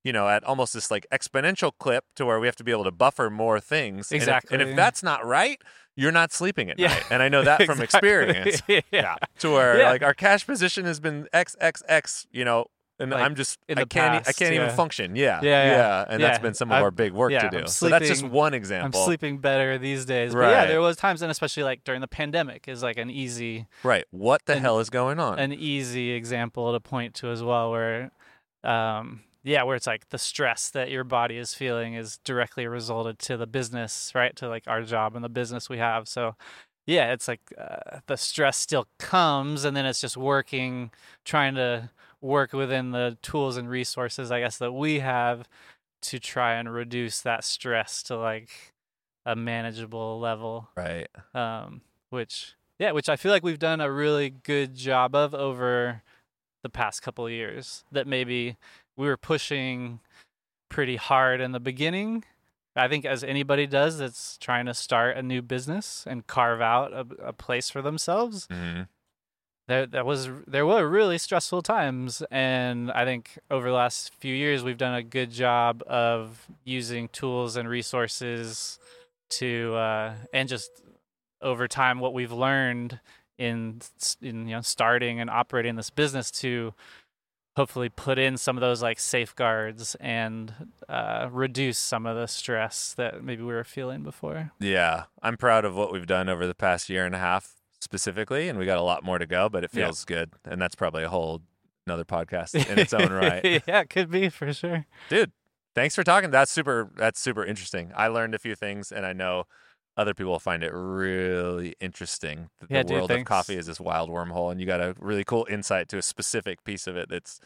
[0.04, 2.86] you know, at almost this like exponential clip to where we have to be able
[2.86, 4.12] to buffer more things.
[4.12, 5.62] And if- And if, that's not right,
[5.96, 6.90] you're not sleeping at Yeah.
[6.90, 7.04] night.
[7.12, 8.10] And I know that from Exactly.
[8.12, 8.62] experience.
[8.92, 9.16] yeah.
[9.40, 9.90] To where Yeah.
[9.92, 12.68] like our cash position has been XXX, you know,
[13.00, 15.16] and Like, I'm just in I can't e- I past, can't even function.
[15.16, 15.40] Yeah.
[15.44, 16.06] Yeah, yeah.
[16.10, 17.58] And that's been some of I'm- our big work yeah, to do.
[17.60, 19.04] I'm so that's just sleeping- one I'm example.
[19.06, 20.34] sleeping better these days.
[20.34, 23.68] But yeah, there was times, and especially like during the pandemic, is like an easy,
[23.84, 24.06] Right.
[24.12, 25.38] What the And- hell is going on?
[25.40, 28.12] an easy example to point to as well, where,
[28.64, 33.20] um, yeah, where it's like the stress that your body is feeling is directly resulted
[33.20, 34.36] to the business, right?
[34.38, 36.08] To like our job and the business we have.
[36.08, 36.36] So,
[36.86, 40.92] yeah, it's like uh, the stress still comes, and then it's just working,
[41.26, 41.90] trying to
[42.22, 45.48] work within the tools and resources, I guess, that we have
[46.04, 48.74] to try and reduce that stress to like
[49.26, 51.08] a manageable level right.
[51.34, 56.04] um, which yeah, which I feel like we've done a really good job of over
[56.64, 57.84] the past couple of years.
[57.92, 58.58] That maybe
[58.96, 60.00] we were pushing
[60.70, 62.24] pretty hard in the beginning.
[62.76, 66.94] I think as anybody does that's trying to start a new business and carve out
[66.94, 68.84] a, a place for themselves, hmm
[69.68, 74.34] there that was there were really stressful times and i think over the last few
[74.34, 78.80] years we've done a good job of using tools and resources
[79.30, 80.72] to uh, and just
[81.42, 83.00] over time what we've learned
[83.38, 83.80] in,
[84.22, 86.74] in you know starting and operating this business to
[87.58, 90.54] hopefully put in some of those like safeguards and
[90.88, 95.06] uh, reduce some of the stress that maybe we were feeling before Yeah.
[95.24, 97.56] I'm proud of what we've done over the past year and a half
[97.88, 99.86] specifically, and we got a lot more to go, but it Yeah.
[99.86, 100.32] feels good.
[100.44, 101.42] And that's probably a whole
[101.86, 103.42] another podcast in its own right.
[103.66, 105.32] yeah it could be for sure Dude,
[105.74, 106.32] thanks for talking.
[106.32, 107.94] That's super that's super interesting.
[107.96, 109.46] I learned a few things and I know
[109.96, 112.50] other people will find it really interesting.
[112.60, 114.96] that Yeah, the dude, world of coffee is this wild wormhole and you got a
[115.00, 117.40] really cool insight to a specific piece of it that's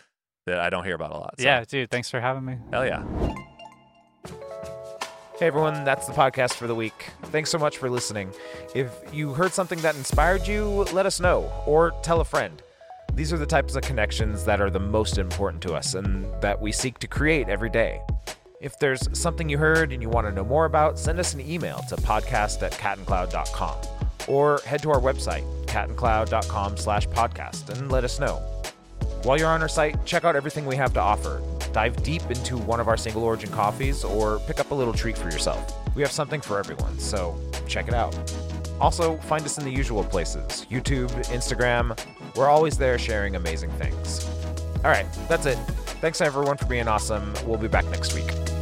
[0.47, 1.35] that I don't hear about a lot.
[1.37, 3.03] So, yeah dude thanks for having me Hell yeah.
[5.41, 7.09] Hey everyone, that's the podcast for the week.
[7.23, 8.29] Thanks so much for listening.
[8.75, 12.61] If you heard something that inspired you, let us know or tell a friend.
[13.15, 16.61] These are the types of connections that are the most important to us and that
[16.61, 18.01] we seek to create every day.
[18.59, 21.41] If there's something you heard and you want to know more about, send us an
[21.41, 23.77] email to podcast at catandcloud.com
[24.27, 28.39] or head to our website, catandcloud.com slash podcast, and let us know.
[29.23, 31.43] While you're on our site, check out everything we have to offer.
[31.73, 35.15] Dive deep into one of our single origin coffees or pick up a little treat
[35.15, 35.77] for yourself.
[35.95, 38.15] We have something for everyone, so check it out.
[38.79, 41.97] Also, find us in the usual places YouTube, Instagram.
[42.35, 44.27] We're always there sharing amazing things.
[44.83, 45.57] All right, that's it.
[46.01, 47.31] Thanks everyone for being awesome.
[47.45, 48.60] We'll be back next week.